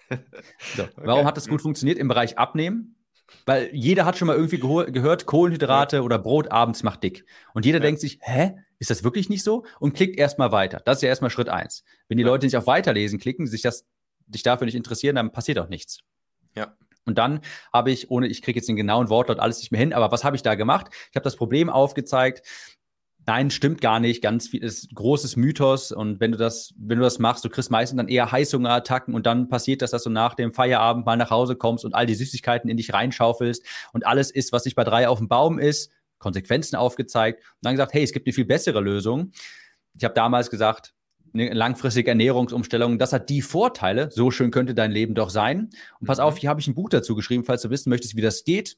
[0.76, 1.28] So, warum okay.
[1.28, 3.01] hat das gut funktioniert im Bereich Abnehmen?
[3.46, 7.26] Weil jeder hat schon mal irgendwie gehört, Kohlenhydrate oder Brot abends macht dick.
[7.54, 7.84] Und jeder ja.
[7.84, 8.56] denkt sich, hä?
[8.80, 9.66] Ist das wirklich nicht so?
[9.80, 10.82] Und klickt erstmal weiter.
[10.84, 11.84] Das ist ja erstmal Schritt eins.
[12.08, 12.30] Wenn die ja.
[12.30, 13.86] Leute nicht auf Weiterlesen klicken, sich das,
[14.32, 16.00] sich dafür nicht interessieren, dann passiert auch nichts.
[16.56, 16.76] Ja.
[17.06, 19.94] Und dann habe ich, ohne, ich kriege jetzt den genauen Wortlaut alles nicht mehr hin,
[19.94, 20.88] aber was habe ich da gemacht?
[21.10, 22.48] Ich habe das Problem aufgezeigt,
[23.28, 24.24] Nein, stimmt gar nicht.
[24.24, 25.92] Ganz viel ist großes Mythos.
[25.92, 29.26] Und wenn du das, wenn du das machst, du kriegst meistens dann eher Heißhungerattacken und
[29.26, 32.16] dann passiert das, dass du nach dem Feierabend mal nach Hause kommst und all die
[32.16, 33.64] Süßigkeiten in dich reinschaufelst
[33.94, 37.74] und alles ist, was sich bei drei auf dem Baum ist, Konsequenzen aufgezeigt und dann
[37.74, 39.32] gesagt, hey, es gibt eine viel bessere Lösung.
[39.96, 40.94] Ich habe damals gesagt,
[41.34, 44.10] eine langfristige Ernährungsumstellung, das hat die Vorteile.
[44.12, 45.70] So schön könnte dein Leben doch sein.
[46.00, 46.40] Und pass auf, mhm.
[46.40, 48.78] hier habe ich ein Buch dazu geschrieben, falls du wissen möchtest, wie das geht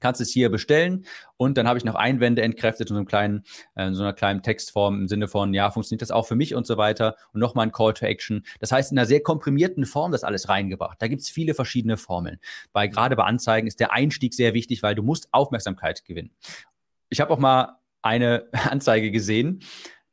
[0.00, 1.04] kannst es hier bestellen
[1.36, 3.44] und dann habe ich noch Einwände entkräftet in so, einem kleinen,
[3.74, 6.66] äh, so einer kleinen Textform im Sinne von, ja, funktioniert das auch für mich und
[6.66, 8.44] so weiter und nochmal ein Call to Action.
[8.60, 11.00] Das heißt, in einer sehr komprimierten Form das alles reingebracht.
[11.00, 12.38] Da gibt es viele verschiedene Formeln.
[12.72, 16.30] Bei gerade bei Anzeigen ist der Einstieg sehr wichtig, weil du musst Aufmerksamkeit gewinnen.
[17.08, 19.62] Ich habe auch mal eine Anzeige gesehen,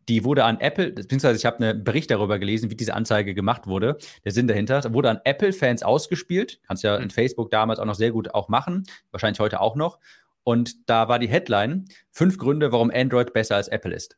[0.09, 3.67] die wurde an Apple, beziehungsweise ich habe einen Bericht darüber gelesen, wie diese Anzeige gemacht
[3.67, 3.97] wurde.
[4.23, 6.59] Der Sinn dahinter wurde an Apple-Fans ausgespielt.
[6.67, 7.09] Kannst ja in mhm.
[7.09, 9.99] Facebook damals auch noch sehr gut auch machen, wahrscheinlich heute auch noch.
[10.43, 14.17] Und da war die Headline: Fünf Gründe, warum Android besser als Apple ist.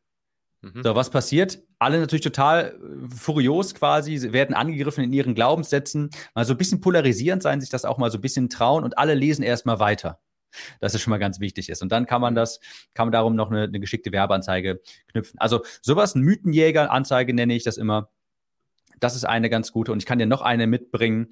[0.62, 0.84] Mhm.
[0.84, 1.60] So, was passiert?
[1.78, 6.10] Alle natürlich total äh, furios quasi, sie werden angegriffen in ihren Glaubenssätzen.
[6.34, 8.98] Mal so ein bisschen polarisierend sein, sich das auch mal so ein bisschen trauen und
[8.98, 10.20] alle lesen erstmal weiter
[10.80, 11.82] dass es schon mal ganz wichtig ist.
[11.82, 12.60] Und dann kann man das,
[12.94, 14.82] kann man darum noch eine, eine geschickte Werbeanzeige
[15.12, 15.40] knüpfen.
[15.40, 18.10] Also sowas, ein Mythenjäger-Anzeige nenne ich das immer.
[19.00, 19.92] Das ist eine ganz gute.
[19.92, 21.28] Und ich kann dir noch eine mitbringen.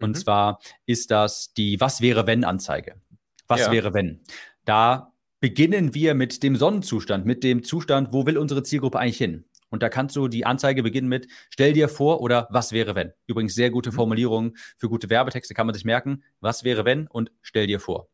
[0.00, 0.14] Und mhm.
[0.14, 3.00] zwar ist das die Was wäre wenn Anzeige.
[3.46, 3.72] Was ja.
[3.72, 4.20] wäre wenn?
[4.64, 9.44] Da beginnen wir mit dem Sonnenzustand, mit dem Zustand, wo will unsere Zielgruppe eigentlich hin?
[9.70, 13.12] Und da kannst du die Anzeige beginnen mit, stell dir vor oder was wäre wenn.
[13.26, 13.94] Übrigens sehr gute mhm.
[13.94, 16.24] Formulierung für gute Werbetexte kann man sich merken.
[16.40, 18.08] Was wäre wenn und stell dir vor.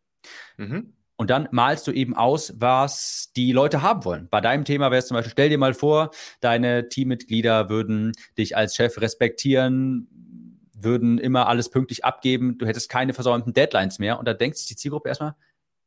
[0.57, 0.95] Mhm.
[1.17, 4.29] Und dann malst du eben aus, was die Leute haben wollen.
[4.31, 6.11] Bei deinem Thema wäre es zum Beispiel, stell dir mal vor,
[6.41, 10.09] deine Teammitglieder würden dich als Chef respektieren,
[10.77, 14.19] würden immer alles pünktlich abgeben, du hättest keine versäumten Deadlines mehr.
[14.19, 15.37] Und da denkt sich die Zielgruppe erstmal,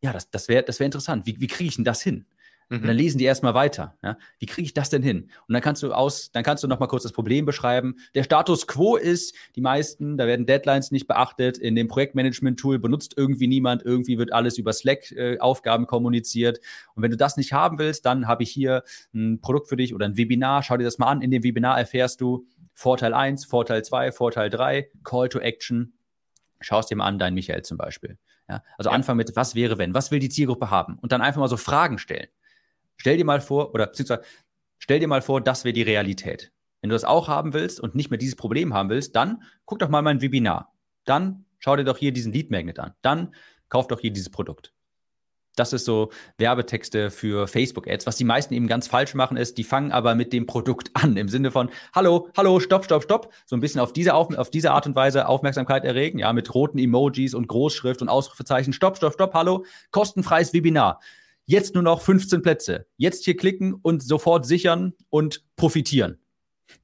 [0.01, 1.25] ja, das, das wäre das wär interessant.
[1.25, 2.25] Wie, wie kriege ich denn das hin?
[2.69, 3.01] Und dann mhm.
[3.01, 3.95] lesen die erstmal weiter.
[4.03, 4.17] Ja?
[4.39, 5.29] Wie kriege ich das denn hin?
[5.47, 7.95] Und dann kannst du aus, dann kannst du noch mal kurz das Problem beschreiben.
[8.13, 11.57] Der Status quo ist, die meisten, da werden Deadlines nicht beachtet.
[11.57, 13.83] In dem Projektmanagement-Tool benutzt irgendwie niemand.
[13.83, 16.59] Irgendwie wird alles über Slack-Aufgaben äh, kommuniziert.
[16.93, 19.95] Und wenn du das nicht haben willst, dann habe ich hier ein Produkt für dich
[19.95, 20.61] oder ein Webinar.
[20.61, 21.21] Schau dir das mal an.
[21.21, 25.93] In dem Webinar erfährst du Vorteil 1, Vorteil 2, Vorteil 3, Call to Action.
[26.59, 28.17] Schau es dir mal an, dein Michael zum Beispiel.
[28.49, 28.95] Ja, also ja.
[28.95, 29.93] anfangen mit, was wäre wenn?
[29.93, 30.97] Was will die Zielgruppe haben?
[30.99, 32.27] Und dann einfach mal so Fragen stellen.
[32.97, 34.23] Stell dir mal vor, oder beziehungsweise
[34.77, 36.51] stell dir mal vor, das wäre die Realität.
[36.81, 39.79] Wenn du das auch haben willst und nicht mehr dieses Problem haben willst, dann guck
[39.79, 40.73] doch mal mein Webinar.
[41.05, 42.93] Dann schau dir doch hier diesen Lead Magnet an.
[43.01, 43.33] Dann
[43.69, 44.73] kauf doch hier dieses Produkt.
[45.57, 48.05] Das ist so Werbetexte für Facebook-Ads.
[48.05, 51.17] Was die meisten eben ganz falsch machen, ist, die fangen aber mit dem Produkt an,
[51.17, 53.33] im Sinne von, hallo, hallo, stopp, stopp, stopp.
[53.45, 56.53] So ein bisschen auf diese, auf, auf diese Art und Weise Aufmerksamkeit erregen, ja, mit
[56.53, 61.01] roten Emojis und Großschrift und Ausrufezeichen, stopp, stopp, stopp, hallo, kostenfreies Webinar.
[61.49, 62.87] Jetzt nur noch 15 Plätze.
[62.97, 66.19] Jetzt hier klicken und sofort sichern und profitieren.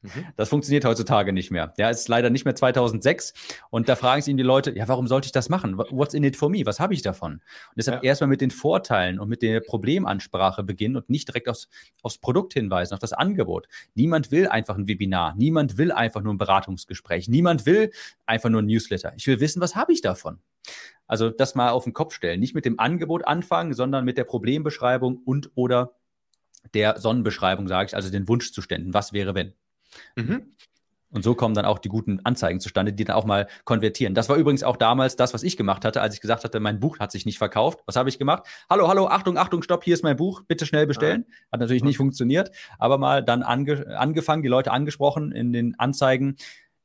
[0.01, 0.25] Mhm.
[0.37, 1.73] Das funktioniert heutzutage nicht mehr.
[1.77, 3.33] Ja, ist leider nicht mehr 2006.
[3.69, 5.77] Und da fragen sich die Leute, ja, warum sollte ich das machen?
[5.77, 6.65] What's in it for me?
[6.65, 7.33] Was habe ich davon?
[7.33, 7.41] Und
[7.75, 8.09] deshalb ja.
[8.09, 11.67] erstmal mit den Vorteilen und mit der Problemansprache beginnen und nicht direkt aufs,
[12.01, 13.67] aufs Produkt hinweisen, auf das Angebot.
[13.95, 15.35] Niemand will einfach ein Webinar.
[15.35, 17.27] Niemand will einfach nur ein Beratungsgespräch.
[17.27, 17.91] Niemand will
[18.25, 19.11] einfach nur ein Newsletter.
[19.17, 20.39] Ich will wissen, was habe ich davon?
[21.07, 22.39] Also das mal auf den Kopf stellen.
[22.39, 25.93] Nicht mit dem Angebot anfangen, sondern mit der Problembeschreibung und oder
[26.73, 28.93] der Sonnenbeschreibung, sage ich, also den Wunschzuständen.
[28.93, 29.53] Was wäre, wenn?
[30.15, 30.53] Mhm.
[31.13, 34.15] Und so kommen dann auch die guten Anzeigen zustande, die dann auch mal konvertieren.
[34.15, 36.79] Das war übrigens auch damals das, was ich gemacht hatte, als ich gesagt hatte, mein
[36.79, 37.81] Buch hat sich nicht verkauft.
[37.85, 38.43] Was habe ich gemacht?
[38.67, 41.25] Hallo, hallo, Achtung, Achtung, stopp, hier ist mein Buch, bitte schnell bestellen.
[41.51, 42.49] Hat natürlich nicht funktioniert,
[42.79, 46.35] aber mal dann ange angefangen, die Leute angesprochen in den Anzeigen.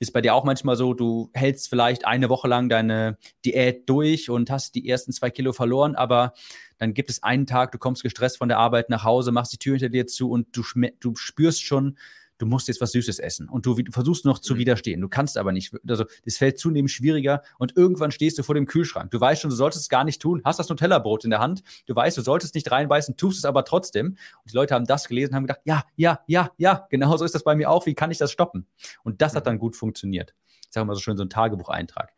[0.00, 4.30] Ist bei dir auch manchmal so, du hältst vielleicht eine Woche lang deine Diät durch
[4.30, 6.34] und hast die ersten zwei Kilo verloren, aber
[6.78, 9.58] dann gibt es einen Tag, du kommst gestresst von der Arbeit nach Hause, machst die
[9.58, 10.62] Tür hinter dir zu und du,
[11.00, 11.98] du spürst schon,
[12.38, 14.58] du musst jetzt was Süßes essen und du, versuchst noch zu mhm.
[14.58, 15.00] widerstehen.
[15.00, 15.74] Du kannst aber nicht.
[15.86, 19.10] Also das fällt zunehmend schwieriger und irgendwann stehst du vor dem Kühlschrank.
[19.10, 21.62] Du weißt schon, du solltest es gar nicht tun, hast das Nutella-Brot in der Hand,
[21.86, 24.06] du weißt, du solltest nicht reinbeißen, tust es aber trotzdem.
[24.06, 27.24] Und die Leute haben das gelesen und haben gedacht, ja, ja, ja, ja, genau so
[27.24, 27.86] ist das bei mir auch.
[27.86, 28.66] Wie kann ich das stoppen?
[29.02, 29.50] Und das hat mhm.
[29.50, 30.34] dann gut funktioniert.
[30.62, 32.12] Ich sage mal so schön, so ein Tagebucheintrag.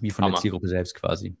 [0.00, 0.34] Wie von Hammer.
[0.34, 1.36] der Zielgruppe selbst quasi.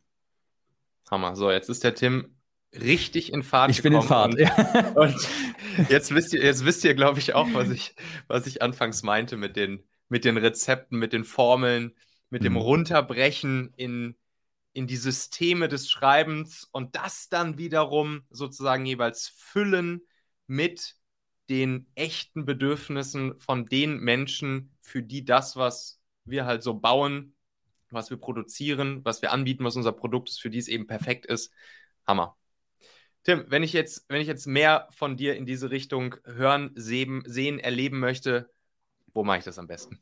[1.10, 1.34] Hammer.
[1.36, 2.33] So, jetzt ist der Tim
[2.74, 5.28] richtig in Fahrt ich bin in Fahrt, und, und
[5.88, 7.94] jetzt wisst ihr, jetzt wisst ihr, glaube ich, auch, was ich,
[8.26, 11.94] was ich anfangs meinte mit den, mit den Rezepten, mit den Formeln,
[12.30, 12.44] mit mhm.
[12.44, 14.16] dem Runterbrechen in,
[14.72, 20.02] in die Systeme des Schreibens und das dann wiederum sozusagen jeweils füllen
[20.46, 20.96] mit
[21.48, 27.34] den echten Bedürfnissen von den Menschen, für die das, was wir halt so bauen,
[27.90, 31.26] was wir produzieren, was wir anbieten, was unser Produkt ist, für die es eben perfekt
[31.26, 31.52] ist.
[32.06, 32.36] Hammer.
[33.24, 37.22] Tim, wenn ich jetzt, wenn ich jetzt mehr von dir in diese Richtung hören, sehen,
[37.26, 38.50] sehen erleben möchte,
[39.14, 39.98] wo mache ich das am besten?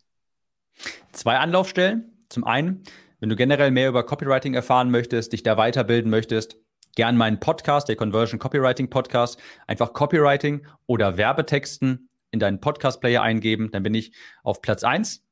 [1.13, 2.19] Zwei Anlaufstellen.
[2.29, 2.83] Zum einen,
[3.21, 6.57] wenn du generell mehr über Copywriting erfahren möchtest, dich da weiterbilden möchtest,
[6.97, 13.71] gern meinen Podcast, der Conversion Copywriting Podcast, einfach Copywriting oder Werbetexten in deinen Podcast-Player eingeben,
[13.71, 14.13] dann bin ich
[14.43, 15.25] auf Platz 1.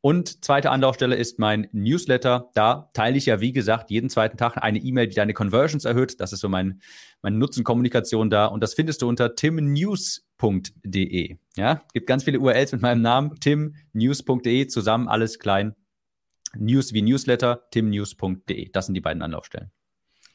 [0.00, 2.50] Und zweite Anlaufstelle ist mein Newsletter.
[2.54, 6.20] Da teile ich ja, wie gesagt, jeden zweiten Tag eine E-Mail, die deine Conversions erhöht.
[6.20, 6.80] Das ist so mein,
[7.20, 8.46] meine Nutzenkommunikation da.
[8.46, 11.36] Und das findest du unter timnews.de.
[11.56, 13.40] Ja, gibt ganz viele URLs mit meinem Namen.
[13.40, 15.74] timnews.de, zusammen alles klein.
[16.56, 18.70] News wie Newsletter, timnews.de.
[18.70, 19.70] Das sind die beiden Anlaufstellen.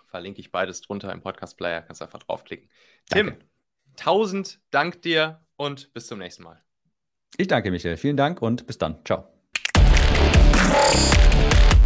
[0.07, 1.81] Verlinke ich beides drunter im Podcast-Player.
[1.81, 2.69] Kannst einfach draufklicken.
[3.09, 3.45] Tim, Danke.
[3.95, 6.61] tausend Dank dir und bis zum nächsten Mal.
[7.37, 7.97] Ich danke, Michael.
[7.97, 9.03] Vielen Dank und bis dann.
[9.05, 9.32] Ciao.
[10.73, 11.82] Música